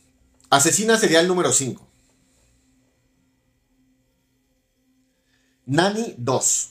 Asesina 0.51 0.97
serial 0.97 1.27
número 1.27 1.53
5. 1.53 1.85
Nani 5.67 6.15
2. 6.17 6.71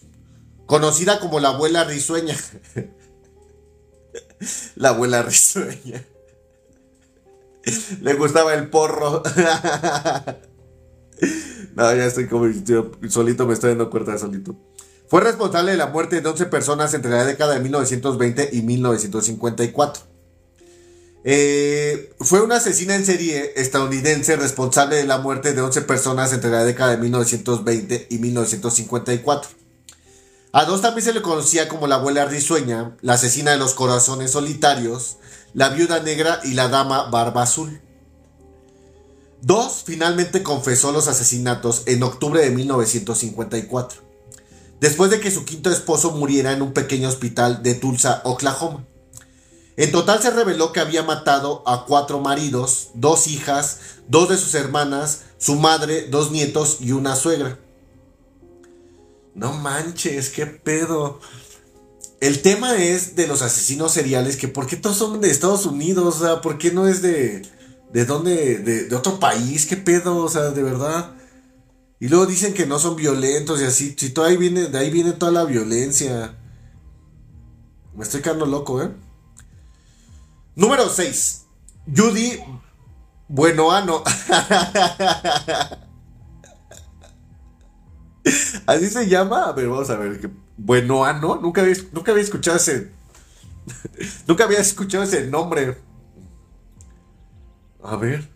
Conocida 0.65 1.19
como 1.19 1.41
la 1.41 1.49
abuela 1.49 1.83
risueña. 1.83 2.37
la 4.75 4.89
abuela 4.89 5.21
risueña. 5.21 6.05
Le 7.99 8.13
gustaba 8.13 8.53
el 8.53 8.69
porro. 8.69 9.21
no, 11.75 11.93
ya 11.93 12.05
estoy 12.05 12.29
como 12.29 12.45
solito, 13.09 13.47
me 13.47 13.53
estoy 13.53 13.71
dando 13.71 13.89
cuenta 13.89 14.13
de 14.13 14.19
solito. 14.19 14.55
Fue 15.09 15.19
responsable 15.19 15.71
de 15.71 15.77
la 15.77 15.87
muerte 15.87 16.21
de 16.21 16.29
11 16.29 16.45
personas 16.45 16.93
entre 16.93 17.11
la 17.11 17.25
década 17.25 17.55
de 17.55 17.59
1920 17.59 18.51
y 18.53 18.61
1954. 18.61 20.08
Eh, 21.23 22.13
fue 22.19 22.41
una 22.41 22.57
asesina 22.57 22.95
en 22.95 23.05
serie 23.05 23.53
estadounidense 23.57 24.37
responsable 24.37 24.95
de 24.95 25.05
la 25.05 25.17
muerte 25.17 25.53
de 25.53 25.61
11 25.61 25.81
personas 25.81 26.31
entre 26.31 26.49
la 26.49 26.63
década 26.63 26.91
de 26.91 26.97
1920 26.97 28.07
y 28.09 28.17
1954. 28.19 29.51
A 30.51 30.65
dos 30.65 30.81
también 30.81 31.05
se 31.05 31.13
le 31.13 31.21
conocía 31.21 31.67
como 31.67 31.87
la 31.87 31.95
abuela 31.95 32.25
risueña, 32.25 32.97
la 33.01 33.13
asesina 33.13 33.51
de 33.51 33.57
los 33.57 33.73
corazones 33.73 34.31
solitarios, 34.31 35.17
la 35.53 35.69
viuda 35.69 36.01
negra 36.01 36.39
y 36.43 36.53
la 36.53 36.69
dama 36.69 37.09
barba 37.09 37.43
azul. 37.43 37.81
Dos 39.41 39.83
finalmente 39.85 40.41
confesó 40.41 40.91
los 40.91 41.07
asesinatos 41.07 41.83
en 41.85 42.01
octubre 42.01 42.41
de 42.41 42.49
1954, 42.49 44.01
después 44.81 45.11
de 45.11 45.19
que 45.19 45.31
su 45.31 45.45
quinto 45.45 45.69
esposo 45.69 46.11
muriera 46.11 46.51
en 46.51 46.61
un 46.61 46.73
pequeño 46.73 47.09
hospital 47.09 47.61
de 47.61 47.75
Tulsa, 47.75 48.21
Oklahoma. 48.25 48.88
En 49.79 49.93
total 49.93 50.21
se 50.21 50.29
reveló 50.29 50.73
que 50.73 50.81
había 50.81 51.03
matado 51.03 51.63
a 51.65 51.85
cuatro 51.85 52.19
maridos, 52.19 52.89
dos 52.95 53.27
hijas, 53.27 53.79
dos 54.09 54.27
de 54.27 54.35
sus 54.35 54.53
hermanas, 54.53 55.21
su 55.37 55.55
madre, 55.55 56.07
dos 56.09 56.31
nietos 56.31 56.79
y 56.81 56.91
una 56.91 57.15
suegra. 57.15 57.57
No 59.35 59.53
manches, 59.53 60.31
qué 60.31 60.47
pedo. 60.47 61.21
El 62.19 62.41
tema 62.41 62.75
es 62.75 63.15
de 63.15 63.25
los 63.25 63.41
asesinos 63.41 63.93
seriales, 63.93 64.35
que 64.35 64.49
por 64.49 64.67
qué 64.67 64.75
todos 64.75 64.97
son 64.97 65.21
de 65.21 65.31
Estados 65.31 65.65
Unidos, 65.65 66.17
o 66.17 66.25
sea, 66.25 66.41
por 66.41 66.57
qué 66.57 66.71
no 66.71 66.85
es 66.85 67.01
de... 67.01 67.43
¿De 67.93 68.03
dónde? 68.03 68.57
De, 68.57 68.93
otro 68.93 69.17
país, 69.17 69.65
qué 69.65 69.77
pedo, 69.77 70.17
o 70.17 70.27
sea, 70.27 70.49
de 70.49 70.61
verdad. 70.61 71.13
Y 72.01 72.09
luego 72.09 72.25
dicen 72.25 72.53
que 72.53 72.65
no 72.65 72.79
son 72.79 72.97
violentos 72.97 73.61
y 73.61 73.63
así. 73.63 73.95
Si 73.97 74.09
todo 74.09 74.25
ahí 74.25 74.35
viene, 74.35 74.65
de 74.65 74.77
ahí 74.77 74.89
viene 74.89 75.13
toda 75.13 75.31
la 75.31 75.45
violencia. 75.45 76.37
Me 77.95 78.03
estoy 78.03 78.21
quedando 78.21 78.45
loco, 78.45 78.83
¿eh? 78.83 78.91
Número 80.55 80.89
6. 80.89 81.45
Judy 81.95 82.39
Buenoano. 83.27 84.03
Así 88.65 88.87
se 88.87 89.07
llama. 89.07 89.45
A 89.45 89.53
ver, 89.53 89.69
vamos 89.69 89.89
a 89.89 89.97
ver. 89.97 90.29
Buenoano. 90.57 91.37
Nunca 91.37 91.61
había, 91.61 91.75
nunca 91.91 92.11
había 92.11 92.23
escuchado 92.23 92.57
ese. 92.57 92.91
nunca 94.27 94.43
había 94.43 94.59
escuchado 94.59 95.03
ese 95.03 95.27
nombre. 95.27 95.77
A 97.83 97.95
ver. 97.95 98.29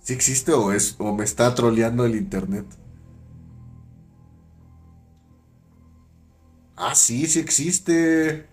Si 0.00 0.12
existe 0.12 0.52
o, 0.52 0.72
es, 0.72 0.96
o 0.98 1.14
me 1.14 1.24
está 1.24 1.54
troleando 1.54 2.04
el 2.04 2.14
internet. 2.14 2.66
Ah, 6.76 6.94
sí, 6.94 7.26
sí 7.26 7.38
existe. 7.40 8.48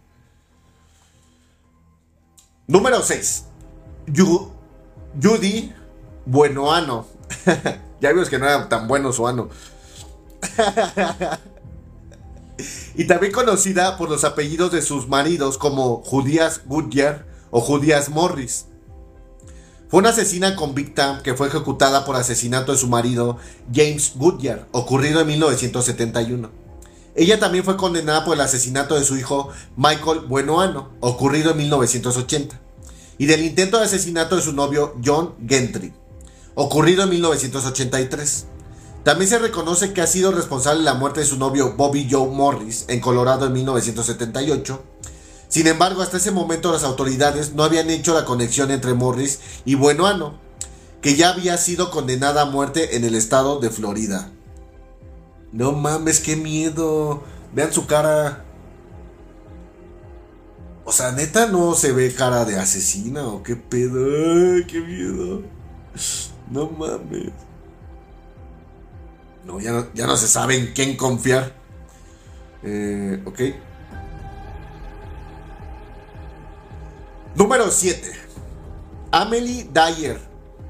Número 2.72 3.04
6. 3.04 3.44
Judy 5.22 5.74
Buenoano. 6.26 7.06
ya 8.00 8.14
vimos 8.14 8.30
que 8.30 8.40
no 8.40 8.46
era 8.46 8.70
tan 8.70 8.88
bueno 8.88 9.12
su 9.12 9.28
ano. 9.28 9.50
y 12.96 13.04
también 13.08 13.34
conocida 13.34 13.98
por 13.98 14.10
los 14.10 14.24
apellidos 14.24 14.72
de 14.72 14.82
sus 14.82 15.10
maridos 15.10 15.58
como 15.58 15.98
Judías 15.98 16.62
Goodyear 16.66 17.26
o 17.50 17.60
Judías 17.60 18.08
Morris. 18.08 18.68
Fue 19.90 20.00
una 20.00 20.12
asesina 20.12 20.56
convicta 20.56 21.20
que 21.26 21.34
fue 21.34 21.50
ejecutada 21.50 22.06
por 22.06 22.16
asesinato 22.16 22.72
de 22.72 22.78
su 22.78 22.88
marido 22.88 23.38
James 23.74 24.14
Goodyear, 24.16 24.70
ocurrido 24.72 25.20
en 25.20 25.28
1971. 25.28 26.61
Ella 27.16 27.40
también 27.40 27.66
fue 27.66 27.76
condenada 27.76 28.24
por 28.24 28.36
el 28.36 28.42
asesinato 28.42 28.96
de 28.96 29.04
su 29.04 29.18
hijo 29.18 29.50
Michael 29.76 30.22
Buenoano, 30.22 30.92
ocurrido 31.02 31.52
en 31.52 31.58
1980, 31.58 32.60
y 33.18 33.26
del 33.26 33.44
intento 33.44 33.78
de 33.78 33.86
asesinato 33.86 34.38
de 34.38 34.42
su 34.42 34.54
novio 34.54 34.96
John 35.04 35.36
Gentry, 35.46 35.94
ocurrido 36.56 37.04
en 37.04 37.10
1983. 37.10 38.46
También 39.04 39.30
se 39.30 39.40
reconoce 39.40 39.94
que 39.94 40.02
ha 40.02 40.08
sido 40.08 40.32
responsable 40.32 40.80
de 40.80 40.86
la 40.86 40.94
muerte 40.94 41.20
de 41.20 41.26
su 41.26 41.38
novio 41.38 41.74
Bobby 41.76 42.08
Joe 42.10 42.30
Morris 42.30 42.86
en 42.88 43.02
Colorado 43.02 43.48
en 43.48 43.54
1978. 43.54 44.84
Sin 45.50 45.68
embargo, 45.68 46.02
hasta 46.02 46.18
ese 46.18 46.32
momento 46.32 46.72
las 46.72 46.84
autoridades 46.84 47.54
no 47.54 47.64
habían 47.64 47.90
hecho 47.90 48.14
la 48.14 48.24
conexión 48.24 48.72
entre 48.72 48.94
Morris 48.94 49.40
y 49.66 49.76
Buenoano, 49.76 50.40
que 51.02 51.16
ya 51.16 51.30
había 51.30 51.58
sido 51.58 51.92
condenada 51.92 52.44
a 52.44 52.46
muerte 52.46 52.96
en 52.96 53.04
el 53.04 53.16
estado 53.16 53.60
de 53.60 53.70
Florida. 53.70 54.32
No 55.52 55.74
mames, 55.74 56.20
qué 56.20 56.36
miedo. 56.36 57.24
Vean 57.54 57.74
su 57.74 57.86
cara. 57.86 58.46
O 60.86 60.92
sea, 60.92 61.12
neta 61.12 61.48
no 61.48 61.74
se 61.76 61.92
ve 61.92 62.14
cara 62.14 62.46
de 62.46 62.58
asesina 62.58 63.28
o 63.28 63.44
qué 63.44 63.56
pedo. 63.56 64.06
Ay, 64.06 64.66
qué 64.66 64.80
miedo. 64.80 65.44
No 66.50 66.70
mames. 66.70 67.32
No, 69.46 69.60
ya 69.60 69.72
no, 69.72 69.94
ya 69.94 70.08
no 70.08 70.16
se 70.16 70.28
sabe 70.28 70.56
en 70.56 70.74
quién 70.74 70.96
confiar. 70.96 71.54
Eh, 72.64 73.22
ok. 73.26 73.40
Número 77.36 77.70
7. 77.72 78.12
Amelie 79.12 79.70
Dyer, 79.74 80.20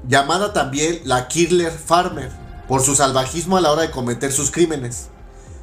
llamada 0.08 0.52
también 0.52 1.00
la 1.04 1.28
Killer 1.28 1.70
Farmer 1.70 2.41
por 2.68 2.82
su 2.82 2.94
salvajismo 2.94 3.56
a 3.56 3.60
la 3.60 3.72
hora 3.72 3.82
de 3.82 3.90
cometer 3.90 4.32
sus 4.32 4.50
crímenes. 4.50 5.08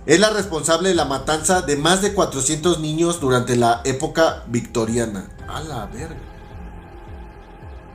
Es 0.05 0.19
la 0.19 0.29
responsable 0.29 0.89
de 0.89 0.95
la 0.95 1.05
matanza 1.05 1.61
de 1.61 1.75
más 1.75 2.01
de 2.01 2.13
400 2.13 2.79
niños 2.79 3.19
durante 3.19 3.55
la 3.55 3.81
época 3.83 4.43
victoriana. 4.47 5.29
A 5.47 5.61
la 5.61 5.85
verga. 5.87 6.17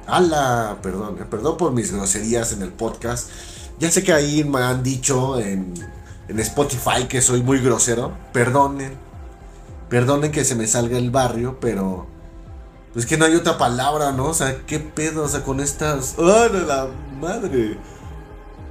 A 0.07 0.21
la, 0.21 0.79
perdón, 0.83 1.17
perdón 1.31 1.57
por 1.57 1.73
mis 1.73 1.93
groserías 1.93 2.53
en 2.53 2.63
el 2.63 2.73
podcast. 2.73 3.31
Ya 3.79 3.91
sé 3.91 4.05
que 4.05 4.13
ahí 4.13 4.45
me 4.45 4.61
han 4.61 4.83
dicho 4.83 5.39
en, 5.41 5.75
en 6.29 6.41
Spotify 6.41 7.07
que 7.09 7.23
soy 7.23 7.43
muy 7.43 7.59
grosero. 7.59 8.13
Perdonen. 8.33 8.97
Perdonen 9.89 10.31
que 10.31 10.45
se 10.45 10.55
me 10.55 10.67
salga 10.67 10.99
el 10.99 11.11
barrio, 11.11 11.59
pero... 11.61 12.07
Pues 12.93 13.07
que 13.07 13.17
no 13.17 13.25
hay 13.25 13.35
otra 13.35 13.59
palabra, 13.59 14.13
¿no? 14.13 14.27
O 14.27 14.35
sea, 14.35 14.59
¿qué 14.67 14.79
pedo? 14.79 15.25
O 15.25 15.29
sea, 15.29 15.43
con 15.43 15.59
estas... 15.59 16.15
¡Oh, 16.17 16.49
la 16.49 16.89
madre! 17.21 17.77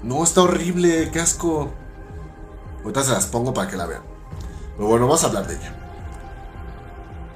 No, 0.03 0.21
está 0.21 0.41
horrible, 0.41 1.09
qué 1.11 1.21
asco. 1.21 1.71
Ahorita 2.83 3.03
se 3.03 3.11
las 3.11 3.25
pongo 3.27 3.53
para 3.53 3.69
que 3.69 3.77
la 3.77 3.85
vean. 3.85 4.03
Pero 4.75 4.89
bueno, 4.89 5.05
vamos 5.05 5.23
a 5.23 5.27
hablar 5.27 5.47
de 5.47 5.55
ella. 5.55 5.73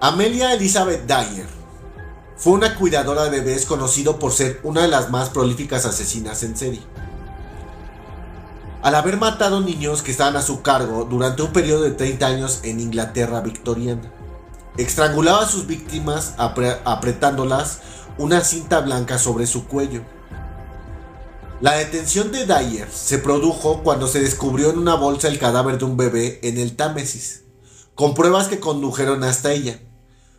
Amelia 0.01 0.53
Elizabeth 0.53 1.08
Dyer 1.08 1.47
fue 2.36 2.53
una 2.53 2.75
cuidadora 2.75 3.23
de 3.23 3.30
bebés 3.30 3.65
conocido 3.65 4.19
por 4.19 4.34
ser 4.34 4.60
una 4.63 4.82
de 4.82 4.89
las 4.89 5.10
más 5.10 5.30
prolíficas 5.30 5.86
asesinas 5.86 6.43
en 6.43 6.58
serie. 6.58 6.82
Al 8.84 8.95
haber 8.95 9.17
matado 9.17 9.62
niños 9.62 10.03
que 10.03 10.12
estaban 10.12 10.36
a 10.36 10.41
su 10.41 10.62
cargo 10.62 11.06
durante 11.06 11.41
un 11.41 11.53
periodo 11.53 11.84
de 11.84 11.91
30 11.91 12.27
años 12.27 12.60
en 12.63 12.82
Inglaterra 12.82 13.39
victoriana, 13.41 14.12
estrangulaba 14.77 15.43
a 15.43 15.47
sus 15.47 15.67
víctimas 15.67 16.36
apretándolas 16.38 17.80
una 18.17 18.41
cinta 18.41 18.82
blanca 18.82 19.17
sobre 19.17 19.47
su 19.47 19.67
cuello 19.67 20.03
la 21.60 21.74
detención 21.74 22.32
de 22.32 22.46
Dyer 22.46 22.88
se 22.91 23.17
produjo 23.17 23.82
cuando 23.82 24.08
se 24.08 24.22
descubrió 24.22 24.70
en 24.70 24.78
una 24.78 24.93
bolsa 24.93 25.28
el 25.28 25.39
cadáver 25.39 25.80
de 25.80 25.86
un 25.86 25.98
bebé 25.98 26.39
en 26.43 26.60
el 26.60 26.76
Támesis, 26.76 27.46
con 27.96 28.13
pruebas 28.13 28.48
que 28.48 28.60
condujeron 28.60 29.24
hasta 29.24 29.54
ella. 29.54 29.80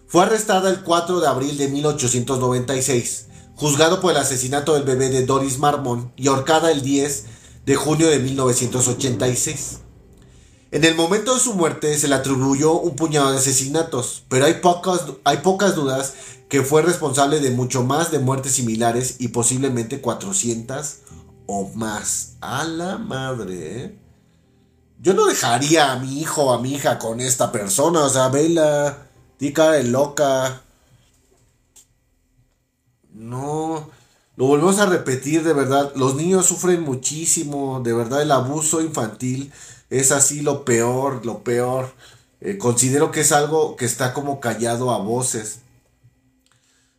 Fue 0.07 0.23
arrestada 0.23 0.71
el 0.71 0.85
4 0.85 1.21
de 1.21 1.27
abril 1.27 1.59
de 1.59 1.69
1896, 1.69 3.27
juzgado 3.57 4.01
por 4.01 4.13
el 4.13 4.19
asesinato 4.19 4.75
del 4.75 4.85
bebé 4.85 5.09
de 5.09 5.27
Doris 5.27 5.59
Marmon 5.59 6.13
y 6.17 6.29
ahorcada 6.29 6.71
el 6.71 6.83
10 6.83 7.25
de 7.67 7.75
junio 7.75 8.09
de 8.09 8.21
1986. 8.21 9.81
En 10.71 10.85
el 10.85 10.95
momento 10.95 11.35
de 11.35 11.41
su 11.41 11.55
muerte 11.55 11.99
se 11.99 12.09
le 12.09 12.15
atribuyó 12.15 12.75
un 12.75 12.95
puñado 12.95 13.33
de 13.33 13.39
asesinatos, 13.39 14.23
pero 14.29 14.45
hay 14.45 14.55
pocas, 14.55 15.01
hay 15.25 15.39
pocas 15.39 15.75
dudas 15.75 16.15
que 16.49 16.63
fue 16.63 16.83
responsable 16.83 17.41
de 17.41 17.51
mucho 17.51 17.83
más 17.83 18.11
de 18.11 18.19
muertes 18.19 18.53
similares 18.53 19.17
y 19.19 19.29
posiblemente 19.29 20.01
400 20.01 20.99
o 21.47 21.69
más. 21.75 22.37
A 22.41 22.65
la 22.65 22.99
madre, 22.99 23.85
¿eh? 23.85 23.99
Yo 25.01 25.15
no 25.15 25.27
dejaría 25.27 25.93
a 25.93 25.99
mi 25.99 26.21
hijo 26.21 26.45
o 26.45 26.53
a 26.53 26.61
mi 26.61 26.75
hija 26.75 26.99
con 26.99 27.21
esta 27.21 27.53
persona. 27.53 28.05
O 28.05 28.09
sea, 28.09 28.29
vela, 28.29 29.07
tica 29.37 29.73
de 29.73 29.85
loca. 29.85 30.63
No, 33.13 33.91
lo 34.37 34.47
volvemos 34.47 34.79
a 34.79 34.87
repetir, 34.87 35.45
de 35.45 35.53
verdad. 35.53 35.93
Los 35.95 36.15
niños 36.17 36.47
sufren 36.47 36.83
muchísimo, 36.83 37.81
de 37.81 37.93
verdad, 37.93 38.23
el 38.23 38.31
abuso 38.33 38.81
infantil 38.81 39.53
es 39.91 40.13
así 40.13 40.41
lo 40.43 40.65
peor, 40.65 41.25
lo 41.25 41.43
peor. 41.43 41.93
Eh, 42.41 42.59
considero 42.59 43.11
que 43.11 43.21
es 43.21 43.33
algo 43.33 43.77
que 43.77 43.85
está 43.85 44.13
como 44.13 44.41
callado 44.41 44.91
a 44.93 44.99
voces. 44.99 45.61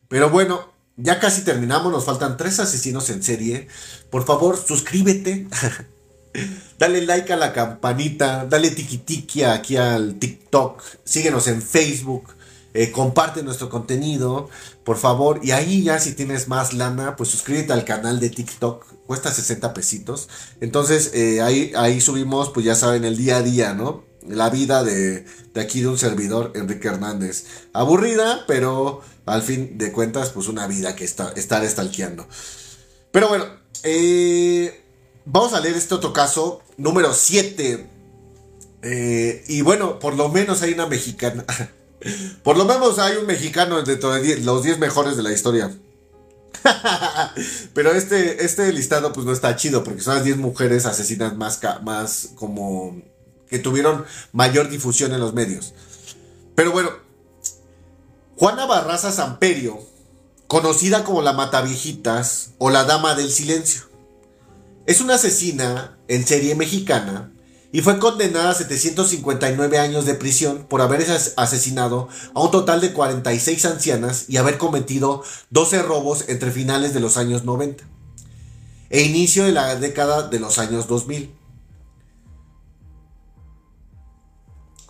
Pero 0.10 0.30
bueno, 0.30 0.74
ya 0.98 1.20
casi 1.20 1.44
terminamos, 1.44 1.94
nos 1.94 2.04
faltan 2.04 2.36
tres 2.36 2.60
asesinos 2.60 3.10
en 3.10 3.24
serie. 3.24 3.70
Por 4.10 4.26
favor, 4.26 4.58
suscríbete. 4.58 5.48
dale 6.80 7.02
like 7.06 7.32
a 7.32 7.38
la 7.38 7.54
campanita, 7.54 8.46
dale 8.46 8.72
tiki 8.72 9.44
aquí 9.44 9.78
al 9.78 10.16
TikTok, 10.16 10.82
síguenos 11.04 11.48
en 11.48 11.62
Facebook. 11.62 12.36
Eh, 12.74 12.92
comparte 12.92 13.42
nuestro 13.42 13.68
contenido, 13.70 14.50
por 14.84 14.98
favor. 14.98 15.40
Y 15.44 15.52
ahí 15.52 15.84
ya 15.84 16.00
si 16.00 16.14
tienes 16.14 16.48
más 16.48 16.74
lana, 16.74 17.16
pues 17.16 17.30
suscríbete 17.30 17.74
al 17.74 17.84
canal 17.84 18.20
de 18.20 18.30
TikTok. 18.30 18.86
Cuesta 19.08 19.32
60 19.32 19.74
pesitos. 19.74 20.30
Entonces 20.62 21.12
eh, 21.16 21.42
ahí, 21.42 21.72
ahí 21.76 22.00
subimos, 22.00 22.50
pues 22.50 22.66
ya 22.66 22.76
saben, 22.76 23.06
el 23.06 23.18
día 23.18 23.38
a 23.38 23.42
día, 23.42 23.74
¿no? 23.74 24.04
La 24.28 24.50
vida 24.50 24.84
de, 24.84 25.26
de 25.54 25.62
aquí 25.62 25.82
de 25.82 25.88
un 25.88 25.98
servidor, 25.98 26.52
Enrique 26.56 26.88
Hernández. 26.88 27.46
Aburrida, 27.74 28.46
pero 28.48 29.02
al 29.26 29.42
fin 29.42 29.78
de 29.78 29.92
cuentas, 29.92 30.30
pues 30.30 30.48
una 30.48 30.68
vida 30.68 30.96
que 30.96 31.06
está, 31.06 31.32
estar 31.36 31.64
estalqueando. 31.64 32.28
Pero 33.12 33.30
bueno, 33.30 33.46
eh, 33.84 34.84
vamos 35.26 35.54
a 35.54 35.60
leer 35.60 35.76
este 35.76 35.96
otro 35.96 36.14
caso, 36.14 36.62
número 36.78 37.14
7. 37.14 37.88
y 39.48 39.62
bueno, 39.62 40.00
por 40.00 40.16
lo 40.16 40.30
menos 40.30 40.62
hay 40.62 40.74
una 40.74 40.88
mexicana. 40.88 41.46
Por 42.44 42.58
lo 42.58 42.64
menos 42.64 42.98
hay 42.98 43.18
un 43.18 43.26
mexicano 43.26 43.82
dentro 43.82 44.14
de 44.14 44.38
los 44.38 44.64
10 44.64 44.80
mejores 44.80 45.18
de 45.18 45.24
la 45.24 45.34
historia. 45.34 45.70
Pero 47.74 47.92
este, 47.92 48.46
este 48.46 48.72
listado 48.74 49.14
pues 49.14 49.26
no 49.26 49.34
está 49.34 49.56
chido 49.56 49.84
porque 49.84 50.02
son 50.02 50.16
las 50.16 50.24
10 50.24 50.38
mujeres 50.38 50.86
asesinas 50.86 51.36
más, 51.36 51.60
más 51.84 52.30
como 52.36 53.02
que 53.50 53.60
tuvieron 53.60 54.06
mayor 54.32 54.70
difusión 54.70 55.14
en 55.14 55.20
los 55.20 55.34
medios. 55.34 55.74
Pero 56.56 56.72
bueno, 56.72 56.90
Juana 58.38 58.66
Barraza 58.66 59.12
Samperio, 59.12 59.80
conocida 60.48 61.04
como 61.04 61.22
la 61.22 61.34
Mataviejitas 61.34 62.52
o 62.58 62.70
la 62.70 62.86
Dama 62.86 63.16
del 63.16 63.32
Silencio, 63.32 63.84
es 64.86 65.02
una 65.02 65.16
asesina 65.16 65.98
en 66.08 66.26
serie 66.26 66.56
mexicana 66.56 67.32
y 67.72 67.82
fue 67.82 68.00
condenada 68.00 68.50
a 68.50 68.56
759 68.56 69.78
años 69.78 70.06
de 70.06 70.16
prisión 70.16 70.66
por 70.68 70.82
haber 70.82 71.06
asesinado 71.38 72.10
a 72.34 72.42
un 72.42 72.50
total 72.50 72.82
de 72.82 72.94
46 72.94 73.66
ancianas 73.66 74.26
y 74.28 74.38
haber 74.38 74.58
cometido 74.58 75.24
12 75.52 75.84
robos 75.84 76.26
entre 76.28 76.52
finales 76.52 76.94
de 76.94 77.00
los 77.00 77.18
años 77.18 77.44
90 77.44 77.84
e 78.90 79.04
inicio 79.04 79.44
de 79.44 79.52
la 79.52 79.76
década 79.76 80.28
de 80.28 80.40
los 80.40 80.58
años 80.58 80.88
2000. 80.88 81.39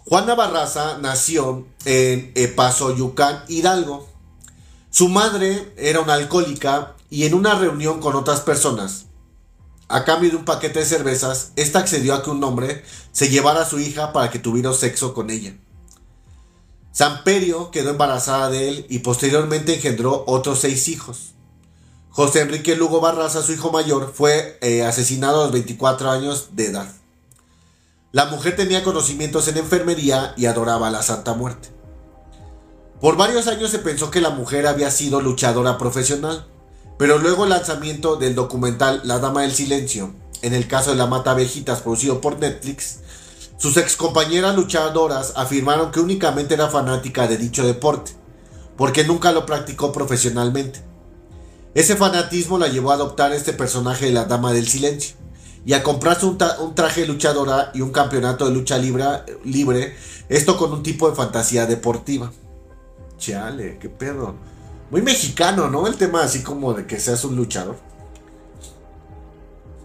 Juana 0.09 0.33
Barraza 0.33 0.97
nació 0.99 1.67
en 1.85 2.31
Epazoyucán, 2.33 3.43
Hidalgo. 3.47 4.09
Su 4.89 5.07
madre 5.07 5.71
era 5.77 6.01
una 6.01 6.15
alcohólica 6.15 6.95
y 7.11 7.25
en 7.25 7.35
una 7.35 7.53
reunión 7.53 7.99
con 7.99 8.15
otras 8.15 8.41
personas 8.41 9.05
a 9.89 10.05
cambio 10.05 10.29
de 10.29 10.35
un 10.37 10.45
paquete 10.45 10.79
de 10.79 10.85
cervezas, 10.85 11.51
esta 11.55 11.79
accedió 11.79 12.13
a 12.13 12.23
que 12.23 12.29
un 12.29 12.43
hombre 12.43 12.83
se 13.11 13.29
llevara 13.29 13.61
a 13.61 13.69
su 13.69 13.79
hija 13.79 14.13
para 14.13 14.29
que 14.29 14.37
tuviera 14.37 14.71
sexo 14.71 15.15
con 15.15 15.31
ella. 15.31 15.57
Samperio 16.91 17.71
quedó 17.71 17.89
embarazada 17.89 18.51
de 18.51 18.69
él 18.69 18.85
y 18.87 18.99
posteriormente 18.99 19.75
engendró 19.75 20.23
otros 20.27 20.59
seis 20.59 20.87
hijos. 20.89 21.33
José 22.09 22.41
Enrique 22.41 22.75
Lugo 22.75 23.01
Barraza, 23.01 23.41
su 23.41 23.51
hijo 23.51 23.71
mayor, 23.71 24.13
fue 24.13 24.59
eh, 24.61 24.83
asesinado 24.83 25.41
a 25.41 25.43
los 25.45 25.53
24 25.53 26.11
años 26.11 26.49
de 26.51 26.67
edad. 26.67 26.98
La 28.11 28.25
mujer 28.25 28.55
tenía 28.55 28.83
conocimientos 28.83 29.47
en 29.49 29.57
enfermería 29.57 30.33
y 30.35 30.47
adoraba 30.47 30.87
a 30.87 30.91
la 30.91 31.03
Santa 31.03 31.35
Muerte. 31.35 31.69
Por 32.99 33.17
varios 33.17 33.45
años 33.45 33.69
se 33.69 33.77
pensó 33.77 34.09
que 34.09 34.19
la 34.19 34.31
mujer 34.31 34.65
había 34.65 34.89
sido 34.89 35.21
luchadora 35.21 35.77
profesional, 35.77 36.47
pero 36.97 37.19
luego 37.19 37.43
el 37.43 37.51
lanzamiento 37.51 38.15
del 38.15 38.33
documental 38.33 39.01
La 39.03 39.19
Dama 39.19 39.43
del 39.43 39.53
Silencio, 39.53 40.15
en 40.41 40.55
el 40.55 40.67
caso 40.67 40.89
de 40.89 40.95
la 40.95 41.05
Mata 41.05 41.31
Abejitas 41.31 41.81
producido 41.81 42.19
por 42.19 42.39
Netflix, 42.39 43.01
sus 43.57 43.77
ex 43.77 43.95
compañeras 43.95 44.55
luchadoras 44.55 45.33
afirmaron 45.35 45.91
que 45.91 45.99
únicamente 45.99 46.55
era 46.55 46.67
fanática 46.67 47.27
de 47.27 47.37
dicho 47.37 47.63
deporte, 47.63 48.13
porque 48.75 49.03
nunca 49.03 49.31
lo 49.33 49.45
practicó 49.45 49.91
profesionalmente. 49.91 50.81
Ese 51.75 51.95
fanatismo 51.95 52.57
la 52.57 52.69
llevó 52.69 52.89
a 52.89 52.95
adoptar 52.95 53.33
este 53.33 53.53
personaje 53.53 54.07
de 54.07 54.13
la 54.13 54.25
Dama 54.25 54.51
del 54.51 54.67
Silencio 54.67 55.18
y 55.69 55.73
a 55.75 55.83
comprarse 55.83 56.25
un, 56.25 56.35
traje 56.73 57.05
luchadora 57.05 57.69
y 57.75 57.81
un 57.81 57.91
campeonato 57.91 58.47
de 58.47 58.55
lucha 58.55 58.79
libre, 58.79 59.05
libre, 59.43 59.95
esto 60.27 60.57
con 60.57 60.73
un 60.73 60.81
tipo 60.81 61.07
de 61.07 61.15
fantasía 61.15 61.67
deportiva. 61.67 62.31
Chale, 63.19 63.77
qué 63.77 63.87
pedo. 63.87 64.33
Muy 64.89 65.03
mexicano, 65.03 65.69
¿no? 65.69 65.85
El 65.85 65.95
tema 65.95 66.23
así 66.23 66.41
como 66.41 66.73
de 66.73 66.87
que 66.87 66.99
seas 66.99 67.23
un 67.23 67.35
luchador. 67.35 67.77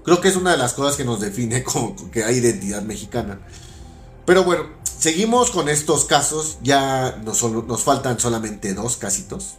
Creo 0.05 0.23
que 0.23 0.29
es 0.29 0.37
una 0.37 0.53
de 0.53 0.57
las 0.57 0.73
cosas 0.73 0.97
que 0.97 1.05
nos 1.05 1.21
define 1.21 1.63
como 1.65 1.95
que 2.11 2.25
hay 2.25 2.37
identidad 2.37 2.81
mexicana. 2.81 3.41
Pero 4.25 4.43
bueno, 4.43 4.65
seguimos 4.99 5.51
con 5.51 5.69
estos 5.69 6.07
casos. 6.07 6.57
Ya 6.63 7.21
nos, 7.23 7.43
nos 7.43 7.83
faltan 7.83 8.19
solamente 8.19 8.73
dos 8.73 8.97
casitos. 8.97 9.57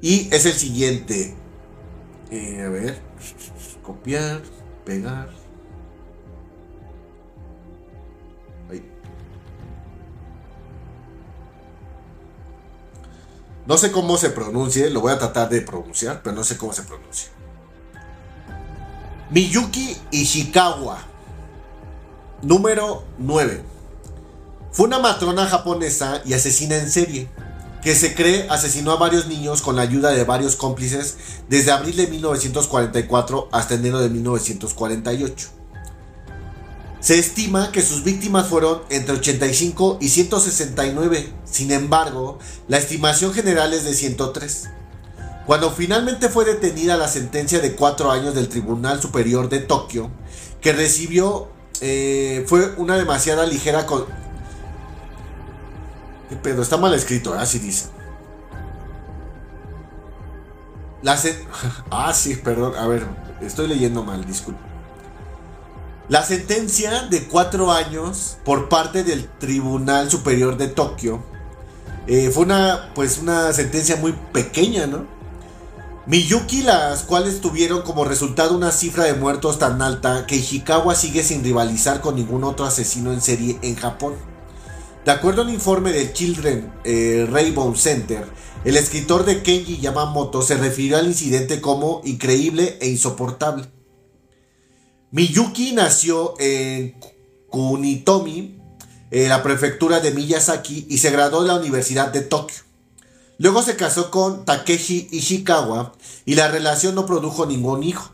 Y 0.00 0.28
es 0.34 0.44
el 0.44 0.54
siguiente. 0.54 1.36
Eh, 2.32 2.64
a 2.66 2.68
ver. 2.68 3.09
Copiar, 3.82 4.42
pegar. 4.84 5.40
No 13.70 13.76
sé 13.76 13.92
cómo 13.92 14.16
se 14.16 14.30
pronuncie, 14.30 14.90
lo 14.90 15.00
voy 15.00 15.12
a 15.12 15.18
tratar 15.18 15.48
de 15.48 15.60
pronunciar, 15.60 16.22
pero 16.24 16.34
no 16.34 16.42
sé 16.42 16.56
cómo 16.56 16.72
se 16.72 16.82
pronuncia. 16.82 17.30
Miyuki 19.30 19.96
Ishikawa, 20.10 20.98
número 22.42 23.04
9. 23.18 23.62
Fue 24.72 24.86
una 24.86 24.98
matrona 24.98 25.46
japonesa 25.46 26.20
y 26.24 26.32
asesina 26.32 26.78
en 26.78 26.90
serie, 26.90 27.28
que 27.82 27.94
se 27.94 28.14
cree 28.14 28.46
asesinó 28.50 28.92
a 28.92 28.96
varios 28.96 29.26
niños 29.26 29.62
con 29.62 29.76
la 29.76 29.82
ayuda 29.82 30.10
de 30.10 30.24
varios 30.24 30.56
cómplices 30.56 31.16
desde 31.48 31.70
abril 31.70 31.96
de 31.96 32.06
1944 32.08 33.48
hasta 33.52 33.74
enero 33.74 34.00
de 34.00 34.10
1948. 34.10 35.60
Se 37.00 37.18
estima 37.18 37.72
que 37.72 37.80
sus 37.80 38.04
víctimas 38.04 38.46
fueron 38.46 38.82
entre 38.90 39.14
85 39.14 39.98
y 40.02 40.10
169, 40.10 41.32
sin 41.44 41.72
embargo, 41.72 42.38
la 42.68 42.76
estimación 42.76 43.32
general 43.32 43.72
es 43.72 43.84
de 43.84 43.94
103. 43.94 44.68
Cuando 45.46 45.70
finalmente 45.70 46.28
fue 46.28 46.44
detenida 46.44 46.98
la 46.98 47.08
sentencia 47.08 47.60
de 47.60 47.74
cuatro 47.74 48.10
años 48.10 48.34
del 48.34 48.50
Tribunal 48.50 49.00
Superior 49.00 49.48
de 49.48 49.60
Tokio, 49.60 50.10
que 50.60 50.74
recibió, 50.74 51.48
eh, 51.80 52.44
fue 52.46 52.74
una 52.76 52.98
demasiada 52.98 53.46
ligera... 53.46 53.86
¿Qué 56.30 56.36
pedo? 56.36 56.62
Está 56.62 56.76
mal 56.76 56.94
escrito, 56.94 57.34
así 57.34 57.58
dice. 57.58 57.88
La 61.02 61.18
ah, 61.90 62.14
sí, 62.14 62.36
perdón, 62.36 62.74
a 62.76 62.86
ver, 62.86 63.04
estoy 63.40 63.66
leyendo 63.66 64.04
mal, 64.04 64.24
disculpe. 64.24 64.60
La 66.08 66.22
sentencia 66.22 67.08
de 67.08 67.24
cuatro 67.26 67.72
años 67.72 68.38
por 68.44 68.68
parte 68.68 69.02
del 69.02 69.28
Tribunal 69.38 70.08
Superior 70.08 70.56
de 70.56 70.68
Tokio 70.68 71.20
eh, 72.06 72.30
fue 72.32 72.44
una, 72.44 72.92
pues 72.94 73.18
una 73.18 73.52
sentencia 73.52 73.96
muy 73.96 74.12
pequeña, 74.32 74.86
¿no? 74.86 75.06
Miyuki, 76.06 76.62
las 76.62 77.02
cuales 77.02 77.40
tuvieron 77.40 77.82
como 77.82 78.04
resultado 78.04 78.56
una 78.56 78.70
cifra 78.70 79.04
de 79.04 79.14
muertos 79.14 79.58
tan 79.58 79.82
alta 79.82 80.26
que 80.26 80.36
Ishikawa 80.36 80.94
sigue 80.94 81.24
sin 81.24 81.42
rivalizar 81.42 82.00
con 82.00 82.14
ningún 82.16 82.44
otro 82.44 82.66
asesino 82.66 83.12
en 83.12 83.20
serie 83.20 83.58
en 83.62 83.74
Japón. 83.74 84.29
De 85.10 85.16
acuerdo 85.16 85.42
al 85.42 85.50
informe 85.50 85.90
del 85.90 86.12
Children 86.12 86.72
eh, 86.84 87.26
Rainbow 87.28 87.74
Center, 87.74 88.24
el 88.64 88.76
escritor 88.76 89.24
de 89.24 89.42
Kenji 89.42 89.78
Yamamoto 89.78 90.40
se 90.40 90.56
refirió 90.56 90.98
al 90.98 91.08
incidente 91.08 91.60
como 91.60 92.00
increíble 92.04 92.78
e 92.80 92.88
insoportable. 92.88 93.68
Miyuki 95.10 95.72
nació 95.72 96.34
en 96.38 96.94
Kunitomi, 97.48 98.56
en 99.10 99.28
la 99.28 99.42
prefectura 99.42 99.98
de 99.98 100.12
Miyazaki, 100.12 100.86
y 100.88 100.98
se 100.98 101.10
graduó 101.10 101.42
de 101.42 101.48
la 101.48 101.56
Universidad 101.56 102.12
de 102.12 102.20
Tokio. 102.20 102.62
Luego 103.36 103.64
se 103.64 103.74
casó 103.74 104.12
con 104.12 104.44
Takeshi 104.44 105.08
Ishikawa 105.10 105.92
y 106.24 106.36
la 106.36 106.46
relación 106.46 106.94
no 106.94 107.04
produjo 107.04 107.46
ningún 107.46 107.82
hijo. 107.82 108.12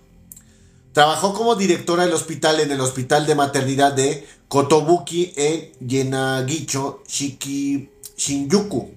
Trabajó 0.94 1.34
como 1.34 1.56
directora 1.56 2.04
del 2.06 2.14
hospital 2.14 2.58
en 2.58 2.72
el 2.72 2.80
Hospital 2.80 3.26
de 3.26 3.34
Maternidad 3.34 3.92
de 3.92 4.26
Kotobuki 4.48 5.32
en 5.36 5.72
Yenagicho, 5.86 7.02
Shiki, 7.08 7.90
Shinjuku. 8.16 8.94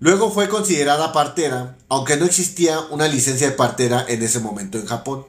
Luego 0.00 0.30
fue 0.30 0.48
considerada 0.48 1.12
partera, 1.12 1.76
aunque 1.88 2.16
no 2.16 2.26
existía 2.26 2.78
una 2.90 3.08
licencia 3.08 3.48
de 3.48 3.56
partera 3.56 4.04
en 4.06 4.22
ese 4.22 4.38
momento 4.38 4.78
en 4.78 4.86
Japón. 4.86 5.26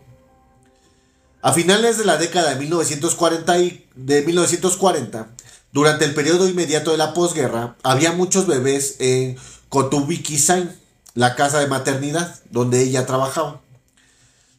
A 1.42 1.54
finales 1.54 1.98
de 1.98 2.06
la 2.06 2.18
década 2.18 2.54
de 2.54 2.60
1940, 2.60 3.58
de 3.96 4.22
1940 4.24 5.30
durante 5.72 6.04
el 6.04 6.14
periodo 6.14 6.50
inmediato 6.50 6.92
de 6.92 6.98
la 6.98 7.14
posguerra, 7.14 7.78
había 7.84 8.12
muchos 8.12 8.46
bebés 8.48 8.98
en 9.00 9.38
Kotubiki-san, 9.70 10.76
la 11.14 11.36
casa 11.36 11.60
de 11.60 11.68
maternidad, 11.68 12.36
donde 12.50 12.82
ella 12.82 13.06
trabajaba. 13.06 13.62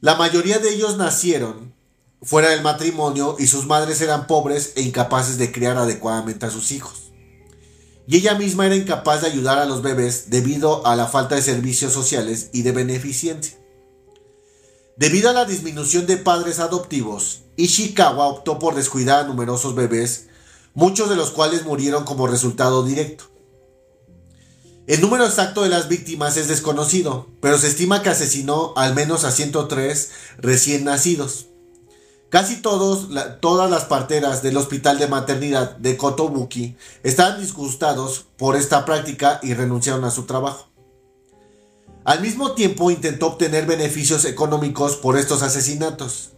La 0.01 0.15
mayoría 0.15 0.59
de 0.59 0.73
ellos 0.73 0.97
nacieron 0.97 1.75
fuera 2.23 2.51
del 2.51 2.63
matrimonio 2.63 3.37
y 3.39 3.47
sus 3.47 3.67
madres 3.67 4.01
eran 4.01 4.27
pobres 4.27 4.73
e 4.77 4.83
incapaces 4.83 5.39
de 5.39 5.53
criar 5.53 5.77
adecuadamente 5.79 6.47
a 6.47 6.51
sus 6.51 6.73
hijos 6.73 7.11
y 8.11 8.17
ella 8.17 8.35
misma 8.35 8.67
era 8.67 8.75
incapaz 8.75 9.21
de 9.21 9.29
ayudar 9.29 9.59
a 9.59 9.67
los 9.67 9.83
bebés 9.83 10.31
debido 10.31 10.85
a 10.85 10.97
la 10.97 11.07
falta 11.07 11.37
de 11.37 11.43
servicios 11.43 11.93
sociales 11.93 12.51
y 12.53 12.63
de 12.63 12.73
beneficencia. 12.73 13.57
Debido 14.97 15.31
a 15.31 15.33
la 15.33 15.45
disminución 15.45 16.07
de 16.07 16.17
padres 16.17 16.59
adoptivos, 16.59 17.43
Ishikawa 17.57 18.27
optó 18.27 18.59
por 18.59 18.75
descuidar 18.75 19.25
a 19.25 19.29
numerosos 19.29 19.77
bebés, 19.77 20.27
muchos 20.75 21.09
de 21.09 21.15
los 21.15 21.31
cuales 21.31 21.65
murieron 21.65 22.03
como 22.03 22.27
resultado 22.27 22.83
directo. 22.83 23.31
El 24.89 25.01
número 25.01 25.25
exacto 25.25 25.63
de 25.63 25.69
las 25.69 25.89
víctimas 25.89 26.37
es 26.37 26.49
desconocido, 26.49 27.29
pero 27.41 27.59
se 27.59 27.69
estima 27.69 28.03
que 28.03 28.09
asesinó 28.09 28.73
al 28.77 28.93
menos 28.97 29.23
a 29.23 29.31
103 29.31 30.11
recién 30.39 30.83
nacidos. 30.83 31.47
Casi 32.31 32.63
todas 32.63 33.71
las 33.71 33.85
parteras 33.87 34.41
del 34.41 34.57
hospital 34.57 35.01
de 35.01 35.09
maternidad 35.09 35.77
de 35.79 35.97
Kotobuki 35.97 36.77
estaban 37.03 37.41
disgustados 37.41 38.27
por 38.37 38.55
esta 38.55 38.85
práctica 38.85 39.41
y 39.43 39.55
renunciaron 39.55 40.05
a 40.05 40.13
su 40.13 40.27
trabajo. 40.27 40.69
Al 42.05 42.21
mismo 42.23 42.53
tiempo 42.53 42.93
intentó 42.93 43.27
obtener 43.27 43.67
beneficios 43.67 44.25
económicos 44.25 44.95
por 44.95 45.19
estos 45.19 45.43
asesinatos. 45.43 46.31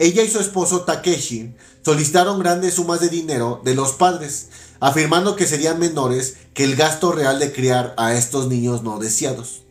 Ella 0.00 0.24
y 0.24 0.28
su 0.28 0.40
esposo 0.40 0.82
Takeshi 0.82 1.54
solicitaron 1.84 2.40
grandes 2.40 2.74
sumas 2.74 3.00
de 3.00 3.08
dinero 3.08 3.60
de 3.64 3.76
los 3.76 3.92
padres, 3.92 4.48
afirmando 4.80 5.36
que 5.36 5.46
serían 5.46 5.78
menores 5.78 6.36
que 6.52 6.64
el 6.64 6.74
gasto 6.74 7.12
real 7.12 7.38
de 7.38 7.52
criar 7.52 7.94
a 7.96 8.14
estos 8.14 8.48
niños 8.48 8.82
no 8.82 8.98
deseados. 8.98 9.62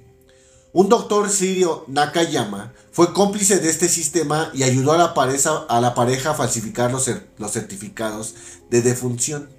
Un 0.74 0.90
doctor 0.90 1.30
sirio 1.30 1.86
Nakayama 1.88 2.74
fue 2.92 3.14
cómplice 3.14 3.60
de 3.60 3.70
este 3.70 3.88
sistema 3.88 4.52
y 4.54 4.64
ayudó 4.64 4.92
a 4.92 4.98
la 4.98 5.14
pareja 5.14 5.66
a, 5.70 5.80
la 5.82 5.96
pareja 5.96 6.32
a 6.32 6.34
falsificar 6.34 6.92
los, 6.92 7.10
los 7.38 7.52
certificados 7.52 8.36
de 8.70 8.82
defunción. 8.82 9.50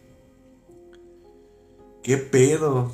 ¿Qué 2.02 2.16
pedo? 2.16 2.92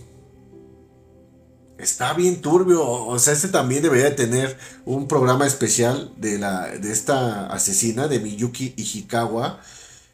Está 1.78 2.14
bien 2.14 2.40
turbio. 2.40 2.86
O 2.86 3.18
sea, 3.18 3.32
este 3.32 3.48
también 3.48 3.82
debería 3.82 4.14
tener 4.14 4.56
un 4.84 5.08
programa 5.08 5.46
especial 5.46 6.12
de, 6.16 6.38
la, 6.38 6.68
de 6.68 6.92
esta 6.92 7.46
asesina 7.48 8.08
de 8.08 8.20
Miyuki 8.20 8.74
Ishikawa. 8.76 9.60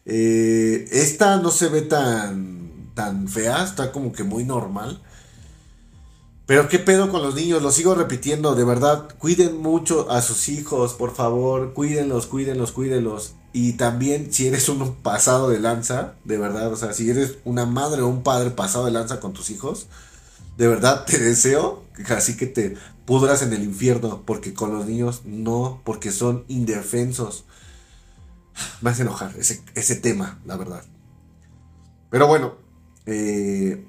Eh, 0.07 0.89
esta 0.91 1.37
no 1.37 1.51
se 1.51 1.69
ve 1.69 1.83
tan, 1.83 2.93
tan 2.95 3.29
fea, 3.29 3.63
está 3.63 3.93
como 3.93 4.13
que 4.13 4.25
muy 4.25 4.45
normal. 4.45 5.03
Pero 6.51 6.69
qué 6.69 6.81
pedo 6.81 7.13
con 7.13 7.23
los 7.23 7.37
niños, 7.37 7.63
lo 7.63 7.71
sigo 7.71 7.95
repitiendo, 7.95 8.57
de 8.57 8.65
verdad, 8.65 9.09
cuiden 9.21 9.59
mucho 9.59 10.11
a 10.11 10.21
sus 10.21 10.49
hijos, 10.49 10.95
por 10.95 11.15
favor, 11.15 11.75
cuídenlos, 11.75 12.27
cuídenlos, 12.27 12.73
cuídenlos. 12.73 13.35
Y 13.53 13.75
también 13.75 14.33
si 14.33 14.49
eres 14.49 14.69
un 14.69 14.97
pasado 14.97 15.49
de 15.49 15.61
lanza, 15.61 16.15
de 16.25 16.39
verdad, 16.39 16.73
o 16.73 16.77
sea, 16.77 16.93
si 16.93 17.09
eres 17.09 17.39
una 17.45 17.67
madre 17.67 18.03
o 18.03 18.09
un 18.09 18.25
padre 18.25 18.51
pasado 18.51 18.87
de 18.87 18.91
lanza 18.91 19.21
con 19.21 19.33
tus 19.33 19.49
hijos, 19.51 19.87
de 20.59 20.67
verdad 20.67 21.05
te 21.05 21.21
deseo 21.21 21.85
así 22.09 22.37
que 22.37 22.47
te 22.47 22.77
pudras 23.05 23.43
en 23.43 23.53
el 23.53 23.63
infierno, 23.63 24.25
porque 24.27 24.53
con 24.53 24.73
los 24.73 24.87
niños 24.87 25.23
no, 25.25 25.81
porque 25.85 26.11
son 26.11 26.45
indefensos. 26.49 27.45
Me 28.81 28.91
hace 28.91 29.03
enojar 29.03 29.37
ese, 29.39 29.63
ese 29.77 29.95
tema, 29.95 30.41
la 30.45 30.57
verdad. 30.57 30.83
Pero 32.11 32.27
bueno, 32.27 32.57
eh, 33.07 33.87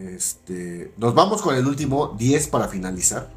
este, 0.00 0.92
nos 0.96 1.14
vamos 1.14 1.42
con 1.42 1.54
el 1.54 1.66
último 1.66 2.14
10 2.18 2.48
para 2.48 2.68
finalizar. 2.68 3.28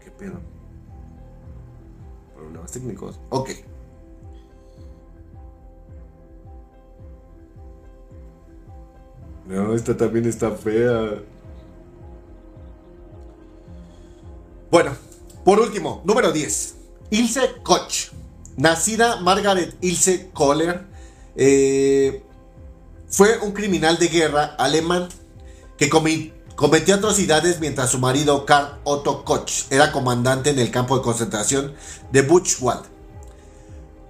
¿Qué 0.00 0.10
pedo? 0.10 0.34
Problemas 2.34 2.72
técnicos. 2.72 3.18
Ok. 3.30 3.50
No, 9.46 9.74
esta 9.74 9.96
también 9.96 10.26
está 10.26 10.50
fea. 10.50 11.22
Bueno, 14.70 14.92
por 15.44 15.60
último, 15.60 16.02
número 16.04 16.32
10. 16.32 16.76
Ilse 17.10 17.62
Koch. 17.62 18.23
Nacida 18.56 19.16
Margaret 19.16 19.76
Ilse 19.80 20.30
Kohler, 20.32 20.86
eh, 21.36 22.24
fue 23.08 23.38
un 23.38 23.52
criminal 23.52 23.98
de 23.98 24.08
guerra 24.08 24.54
alemán 24.58 25.08
que 25.76 25.88
cometió 25.88 26.94
atrocidades 26.94 27.60
mientras 27.60 27.90
su 27.90 27.98
marido 27.98 28.46
Karl 28.46 28.78
Otto 28.84 29.24
Koch 29.24 29.66
era 29.70 29.90
comandante 29.92 30.50
en 30.50 30.58
el 30.58 30.70
campo 30.70 30.96
de 30.96 31.02
concentración 31.02 31.74
de 32.12 32.22
Buchenwald. 32.22 32.84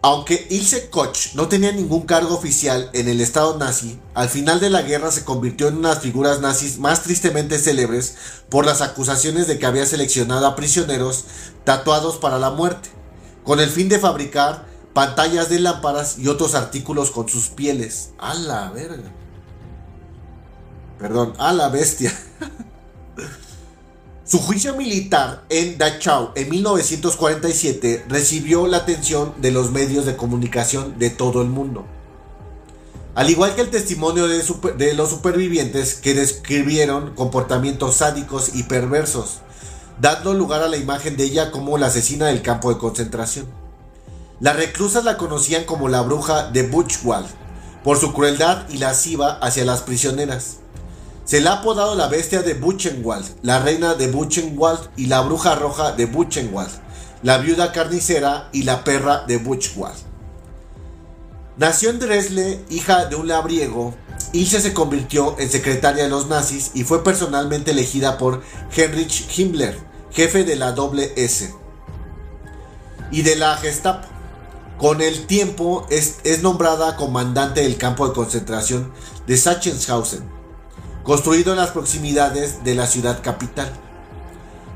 Aunque 0.02 0.46
Ilse 0.50 0.90
Koch 0.90 1.32
no 1.34 1.48
tenía 1.48 1.72
ningún 1.72 2.02
cargo 2.02 2.34
oficial 2.34 2.90
en 2.92 3.08
el 3.08 3.22
Estado 3.22 3.56
nazi, 3.56 3.98
al 4.12 4.28
final 4.28 4.60
de 4.60 4.68
la 4.68 4.82
guerra 4.82 5.10
se 5.10 5.24
convirtió 5.24 5.68
en 5.68 5.78
una 5.78 5.88
de 5.88 5.94
las 5.94 6.04
figuras 6.04 6.40
nazis 6.40 6.78
más 6.78 7.02
tristemente 7.02 7.58
célebres 7.58 8.14
por 8.50 8.66
las 8.66 8.82
acusaciones 8.82 9.46
de 9.46 9.58
que 9.58 9.64
había 9.64 9.86
seleccionado 9.86 10.46
a 10.46 10.56
prisioneros 10.56 11.24
tatuados 11.64 12.18
para 12.18 12.38
la 12.38 12.50
muerte 12.50 12.90
con 13.44 13.60
el 13.60 13.68
fin 13.68 13.88
de 13.88 13.98
fabricar 13.98 14.66
pantallas 14.92 15.48
de 15.50 15.60
lámparas 15.60 16.18
y 16.18 16.28
otros 16.28 16.54
artículos 16.54 17.10
con 17.10 17.28
sus 17.28 17.48
pieles. 17.48 18.10
A 18.18 18.34
la 18.34 18.70
verga. 18.70 19.12
Perdón, 20.98 21.34
a 21.38 21.52
la 21.52 21.68
bestia. 21.68 22.12
Su 24.24 24.38
juicio 24.38 24.74
militar 24.74 25.44
en 25.50 25.76
Dachau 25.76 26.30
en 26.34 26.48
1947 26.48 28.06
recibió 28.08 28.66
la 28.66 28.78
atención 28.78 29.34
de 29.36 29.50
los 29.50 29.70
medios 29.70 30.06
de 30.06 30.16
comunicación 30.16 30.98
de 30.98 31.10
todo 31.10 31.42
el 31.42 31.48
mundo. 31.48 31.84
Al 33.14 33.28
igual 33.28 33.54
que 33.54 33.60
el 33.60 33.70
testimonio 33.70 34.26
de, 34.26 34.42
de 34.78 34.94
los 34.94 35.10
supervivientes 35.10 35.94
que 35.94 36.14
describieron 36.14 37.14
comportamientos 37.14 37.96
sádicos 37.96 38.54
y 38.54 38.62
perversos 38.62 39.40
dando 40.00 40.34
lugar 40.34 40.62
a 40.62 40.68
la 40.68 40.76
imagen 40.76 41.16
de 41.16 41.24
ella 41.24 41.50
como 41.50 41.78
la 41.78 41.86
asesina 41.86 42.26
del 42.26 42.42
campo 42.42 42.72
de 42.72 42.78
concentración. 42.78 43.46
Las 44.40 44.56
reclusas 44.56 45.04
la 45.04 45.16
conocían 45.16 45.64
como 45.64 45.88
la 45.88 46.02
bruja 46.02 46.50
de 46.50 46.64
Buchwald, 46.64 47.26
por 47.84 47.98
su 47.98 48.12
crueldad 48.12 48.68
y 48.68 48.78
lasciva 48.78 49.38
hacia 49.40 49.64
las 49.64 49.82
prisioneras. 49.82 50.56
Se 51.24 51.40
le 51.40 51.48
ha 51.48 51.54
apodado 51.54 51.94
la 51.94 52.08
bestia 52.08 52.42
de 52.42 52.54
Buchenwald, 52.54 53.26
la 53.42 53.58
reina 53.60 53.94
de 53.94 54.08
Buchenwald 54.08 54.90
y 54.96 55.06
la 55.06 55.20
bruja 55.22 55.54
roja 55.54 55.92
de 55.92 56.06
Buchenwald, 56.06 56.70
la 57.22 57.38
viuda 57.38 57.72
carnicera 57.72 58.48
y 58.52 58.64
la 58.64 58.84
perra 58.84 59.24
de 59.26 59.38
Buchenwald. 59.38 59.96
Nació 61.56 61.90
en 61.90 62.00
Dresle, 62.00 62.64
hija 62.68 63.06
de 63.06 63.16
un 63.16 63.28
labriego, 63.28 63.94
Ilse 64.34 64.60
se 64.60 64.74
convirtió 64.74 65.36
en 65.38 65.48
secretaria 65.48 66.02
de 66.02 66.10
los 66.10 66.26
nazis 66.26 66.72
y 66.74 66.82
fue 66.82 67.04
personalmente 67.04 67.70
elegida 67.70 68.18
por 68.18 68.42
Heinrich 68.76 69.38
Himmler, 69.38 69.78
jefe 70.10 70.42
de 70.42 70.56
la 70.56 70.74
S 71.14 71.54
y 73.12 73.22
de 73.22 73.36
la 73.36 73.56
Gestapo. 73.56 74.08
Con 74.76 75.00
el 75.02 75.26
tiempo 75.26 75.86
es, 75.88 76.16
es 76.24 76.42
nombrada 76.42 76.96
comandante 76.96 77.62
del 77.62 77.76
campo 77.76 78.08
de 78.08 78.12
concentración 78.12 78.92
de 79.28 79.36
Sachsenhausen, 79.36 80.24
construido 81.04 81.52
en 81.52 81.58
las 81.58 81.70
proximidades 81.70 82.64
de 82.64 82.74
la 82.74 82.88
ciudad 82.88 83.22
capital. 83.22 83.72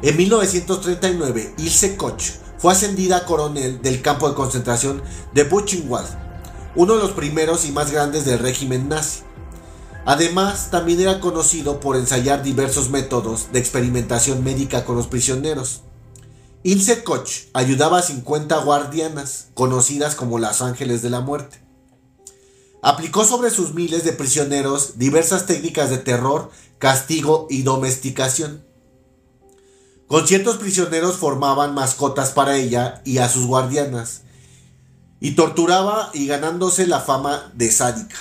En 0.03 0.17
1939, 0.17 1.55
Ilse 1.59 1.97
Koch 1.97 2.23
fue 2.59 2.73
ascendida 2.73 3.17
a 3.17 3.25
coronel 3.25 3.83
del 3.83 4.03
campo 4.03 4.29
de 4.29 4.37
concentración 4.37 5.03
de 5.35 5.43
Buchenwald, 5.43 6.17
uno 6.77 6.95
de 6.95 7.03
los 7.03 7.11
primeros 7.11 7.65
y 7.65 7.73
más 7.73 7.91
grandes 7.91 8.25
del 8.25 8.39
régimen 8.39 8.89
nazi. 8.89 9.23
Además, 10.05 10.71
también 10.71 11.01
era 11.01 11.21
conocido 11.21 11.81
por 11.81 11.97
ensayar 11.97 12.43
diversos 12.43 12.91
métodos 12.91 13.53
de 13.53 13.59
experimentación 13.59 14.43
médica 14.43 14.85
con 14.85 14.97
los 14.97 15.07
prisioneros. 15.07 15.83
Ilse 16.63 17.05
Koch 17.05 17.47
ayudaba 17.53 17.99
a 17.99 18.03
50 18.03 18.57
guardianas, 18.65 19.49
conocidas 19.55 20.15
como 20.15 20.39
las 20.39 20.63
ángeles 20.63 21.03
de 21.03 21.11
la 21.11 21.21
muerte. 21.21 21.63
Aplicó 22.83 23.25
sobre 23.25 23.51
sus 23.51 23.75
miles 23.75 24.05
de 24.05 24.13
prisioneros 24.13 24.99
diversas 24.99 25.47
técnicas 25.47 25.91
de 25.91 25.99
terror, 25.99 26.51
castigo 26.79 27.47
y 27.51 27.63
domesticación. 27.63 28.65
Con 30.07 30.27
ciertos 30.27 30.57
prisioneros 30.57 31.17
formaban 31.17 31.75
mascotas 31.75 32.31
para 32.31 32.57
ella 32.57 33.03
y 33.05 33.19
a 33.19 33.29
sus 33.29 33.47
guardianas. 33.47 34.23
y 35.21 35.33
torturaba 35.33 36.11
y 36.15 36.29
ganándose 36.29 36.87
la 36.87 37.01
fama 37.01 37.51
de 37.55 37.73
sádica. 37.73 38.17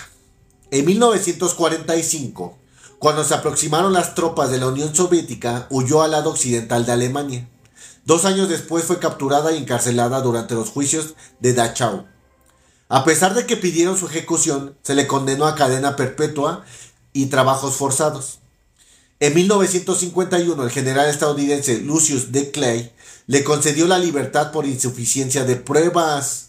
En 0.70 0.86
1945, 0.86 2.58
cuando 3.00 3.24
se 3.24 3.34
aproximaron 3.34 3.94
las 3.94 4.16
tropas 4.16 4.52
de 4.52 4.58
la 4.58 4.68
Unión 4.68 4.94
Soviética, 4.94 5.66
huyó 5.70 6.02
al 6.02 6.12
lado 6.12 6.32
occidental 6.32 6.86
de 6.86 6.92
Alemania. 6.92 7.50
Dos 8.04 8.26
años 8.26 8.50
después 8.50 8.84
fue 8.84 9.00
capturada 9.00 9.54
y 9.54 9.58
encarcelada 9.58 10.20
durante 10.20 10.56
los 10.56 10.70
juicios 10.70 11.16
de 11.40 11.54
Dachau. 11.54 12.06
A 12.90 13.06
pesar 13.06 13.34
de 13.34 13.46
que 13.46 13.56
pidieron 13.56 13.98
su 13.98 14.08
ejecución, 14.08 14.78
se 14.82 14.94
le 14.94 15.08
condenó 15.08 15.46
a 15.46 15.56
cadena 15.56 15.96
perpetua 15.96 16.66
y 17.14 17.28
trabajos 17.28 17.76
forzados. 17.76 18.40
En 19.20 19.36
1951, 19.36 20.62
el 20.64 20.70
general 20.70 21.10
estadounidense 21.10 21.80
Lucius 21.80 22.34
de 22.34 22.52
Clay 22.52 22.92
le 23.26 23.44
concedió 23.44 23.88
la 23.88 24.00
libertad 24.00 24.52
por 24.52 24.66
insuficiencia 24.66 25.46
de 25.46 25.56
pruebas. 25.56 26.47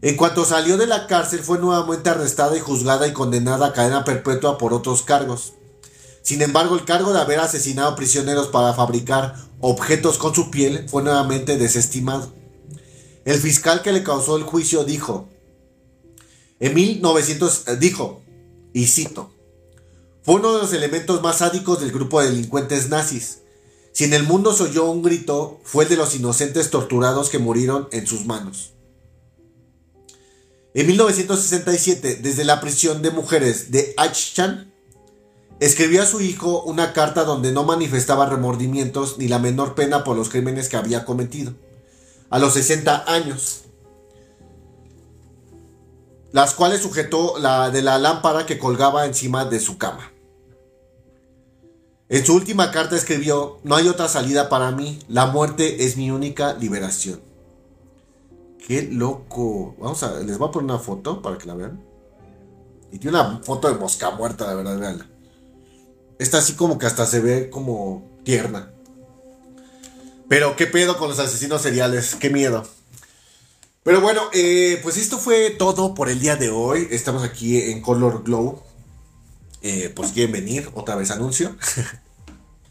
En 0.00 0.16
cuanto 0.16 0.44
salió 0.44 0.76
de 0.76 0.86
la 0.86 1.08
cárcel, 1.08 1.40
fue 1.40 1.58
nuevamente 1.58 2.08
arrestada 2.08 2.56
y 2.56 2.60
juzgada 2.60 3.08
y 3.08 3.12
condenada 3.12 3.66
a 3.66 3.72
cadena 3.72 4.04
perpetua 4.04 4.56
por 4.56 4.72
otros 4.72 5.02
cargos. 5.02 5.54
Sin 6.22 6.40
embargo, 6.42 6.76
el 6.76 6.84
cargo 6.84 7.12
de 7.12 7.20
haber 7.20 7.40
asesinado 7.40 7.96
prisioneros 7.96 8.48
para 8.48 8.74
fabricar 8.74 9.34
objetos 9.60 10.18
con 10.18 10.34
su 10.34 10.50
piel 10.50 10.88
fue 10.88 11.02
nuevamente 11.02 11.56
desestimado. 11.56 12.32
El 13.24 13.40
fiscal 13.40 13.82
que 13.82 13.92
le 13.92 14.04
causó 14.04 14.36
el 14.36 14.44
juicio 14.44 14.84
dijo, 14.84 15.28
en 16.60 16.74
1900 16.74 17.64
eh, 17.66 17.76
dijo, 17.76 18.22
y 18.72 18.86
cito, 18.86 19.32
fue 20.22 20.36
uno 20.36 20.54
de 20.54 20.62
los 20.62 20.72
elementos 20.72 21.22
más 21.22 21.38
sádicos 21.38 21.80
del 21.80 21.90
grupo 21.90 22.20
de 22.20 22.30
delincuentes 22.30 22.88
nazis. 22.88 23.40
Si 23.92 24.04
en 24.04 24.12
el 24.12 24.22
mundo 24.22 24.52
se 24.52 24.64
oyó 24.64 24.90
un 24.90 25.02
grito, 25.02 25.60
fue 25.64 25.84
el 25.84 25.90
de 25.90 25.96
los 25.96 26.14
inocentes 26.14 26.70
torturados 26.70 27.30
que 27.30 27.38
murieron 27.38 27.88
en 27.90 28.06
sus 28.06 28.26
manos. 28.26 28.74
En 30.74 30.86
1967, 30.86 32.16
desde 32.16 32.44
la 32.44 32.60
prisión 32.60 33.00
de 33.00 33.10
mujeres 33.10 33.70
de 33.70 33.94
Aichan, 33.96 34.72
escribió 35.60 36.02
a 36.02 36.06
su 36.06 36.20
hijo 36.20 36.62
una 36.62 36.92
carta 36.92 37.24
donde 37.24 37.52
no 37.52 37.64
manifestaba 37.64 38.26
remordimientos 38.26 39.18
ni 39.18 39.28
la 39.28 39.38
menor 39.38 39.74
pena 39.74 40.04
por 40.04 40.16
los 40.16 40.28
crímenes 40.28 40.68
que 40.68 40.76
había 40.76 41.04
cometido. 41.04 41.54
A 42.30 42.38
los 42.38 42.52
60 42.52 43.10
años, 43.10 43.62
las 46.32 46.54
cuales 46.54 46.82
sujetó 46.82 47.38
la 47.38 47.70
de 47.70 47.80
la 47.80 47.98
lámpara 47.98 48.44
que 48.44 48.58
colgaba 48.58 49.06
encima 49.06 49.46
de 49.46 49.60
su 49.60 49.78
cama. 49.78 50.12
En 52.10 52.24
su 52.24 52.34
última 52.34 52.70
carta 52.70 52.96
escribió, 52.96 53.58
no 53.64 53.76
hay 53.76 53.88
otra 53.88 54.08
salida 54.08 54.48
para 54.48 54.70
mí, 54.70 54.98
la 55.08 55.26
muerte 55.26 55.84
es 55.84 55.96
mi 55.96 56.10
única 56.10 56.52
liberación. 56.54 57.27
Qué 58.68 58.82
loco. 58.82 59.74
Vamos 59.80 60.02
a, 60.04 60.20
les 60.20 60.38
voy 60.38 60.48
a 60.48 60.52
poner 60.52 60.70
una 60.70 60.78
foto 60.78 61.20
para 61.20 61.38
que 61.38 61.46
la 61.46 61.54
vean. 61.54 61.82
Y 62.92 62.98
tiene 62.98 63.18
una 63.18 63.40
foto 63.40 63.68
de 63.68 63.74
mosca 63.74 64.10
muerta, 64.12 64.46
la 64.46 64.54
verdad, 64.54 64.78
veanla. 64.78 65.06
Esta 66.18 66.38
así 66.38 66.52
como 66.52 66.78
que 66.78 66.86
hasta 66.86 67.06
se 67.06 67.20
ve 67.20 67.50
como 67.50 68.06
tierna. 68.24 68.70
Pero 70.28 70.54
qué 70.54 70.66
pedo 70.66 70.98
con 70.98 71.08
los 71.08 71.18
asesinos 71.18 71.62
seriales, 71.62 72.14
qué 72.14 72.30
miedo. 72.30 72.64
Pero 73.82 74.00
bueno, 74.00 74.22
eh, 74.32 74.78
pues 74.82 74.96
esto 74.98 75.18
fue 75.18 75.50
todo 75.50 75.94
por 75.94 76.08
el 76.08 76.20
día 76.20 76.36
de 76.36 76.50
hoy. 76.50 76.86
Estamos 76.90 77.24
aquí 77.24 77.60
en 77.60 77.80
Color 77.80 78.22
Glow 78.22 78.62
eh, 79.62 79.92
pues 79.94 80.12
quieren 80.12 80.32
venir, 80.32 80.70
otra 80.74 80.94
vez 80.94 81.10
anuncio. 81.10 81.56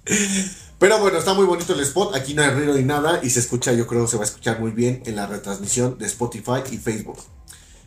Pero 0.80 1.00
bueno, 1.00 1.18
está 1.18 1.34
muy 1.34 1.46
bonito 1.46 1.74
el 1.74 1.80
spot. 1.80 2.16
Aquí 2.16 2.36
no 2.36 2.44
hay 2.44 2.52
ruido 2.52 2.76
ni 2.76 2.84
nada. 2.84 3.20
Y 3.24 3.32
se 3.32 3.40
escucha, 3.40 3.74
yo 3.74 3.88
creo, 3.88 4.08
se 4.08 4.18
va 4.18 4.24
a 4.24 4.28
escuchar 4.28 4.60
muy 4.60 4.72
bien 4.72 5.02
en 5.06 5.16
la 5.16 5.26
retransmisión 5.26 5.98
de 5.98 6.06
Spotify 6.06 6.62
y 6.72 6.78
Facebook. 6.78 7.18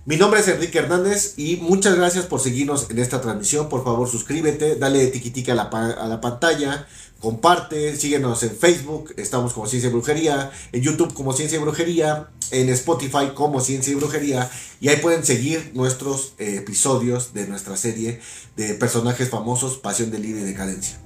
Mi 0.06 0.16
nombre 0.16 0.40
es 0.40 0.48
Enrique 0.48 0.78
Hernández 0.78 1.34
y 1.36 1.58
muchas 1.58 1.94
gracias 1.94 2.24
por 2.24 2.40
seguirnos 2.40 2.90
en 2.90 2.98
esta 2.98 3.20
transmisión. 3.20 3.68
Por 3.68 3.84
favor, 3.84 4.08
suscríbete, 4.08 4.76
dale 4.76 5.06
tiquitica 5.08 5.52
a 5.52 5.54
la, 5.54 5.62
a 5.64 6.08
la 6.08 6.20
pantalla, 6.20 6.88
comparte, 7.20 7.94
síguenos 7.96 8.42
en 8.42 8.56
Facebook, 8.56 9.14
estamos 9.18 9.52
como 9.52 9.66
Ciencia 9.66 9.90
y 9.90 9.92
Brujería, 9.92 10.50
en 10.72 10.80
YouTube 10.80 11.12
como 11.12 11.34
Ciencia 11.34 11.58
y 11.58 11.60
Brujería, 11.60 12.30
en 12.50 12.70
Spotify 12.70 13.32
como 13.34 13.60
Ciencia 13.60 13.92
y 13.92 13.96
Brujería, 13.96 14.50
y 14.80 14.88
ahí 14.88 14.96
pueden 14.96 15.22
seguir 15.22 15.70
nuestros 15.74 16.32
eh, 16.38 16.56
episodios 16.56 17.34
de 17.34 17.46
nuestra 17.46 17.76
serie 17.76 18.20
de 18.56 18.74
personajes 18.74 19.28
famosos, 19.28 19.76
Pasión, 19.76 20.10
Delirio 20.10 20.40
y 20.40 20.44
Decadencia. 20.44 20.98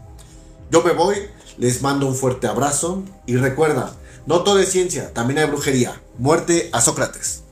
Yo 0.71 0.83
me 0.83 0.93
voy, 0.93 1.17
les 1.59 1.83
mando 1.83 2.07
un 2.07 2.15
fuerte 2.15 2.47
abrazo 2.47 3.03
y 3.27 3.37
recuerda, 3.37 3.95
no 4.27 4.43
todo 4.43 4.59
es 4.59 4.71
ciencia, 4.71 5.13
también 5.13 5.39
hay 5.39 5.47
brujería. 5.47 6.01
Muerte 6.19 6.71
a 6.73 6.81
Sócrates. 6.81 7.44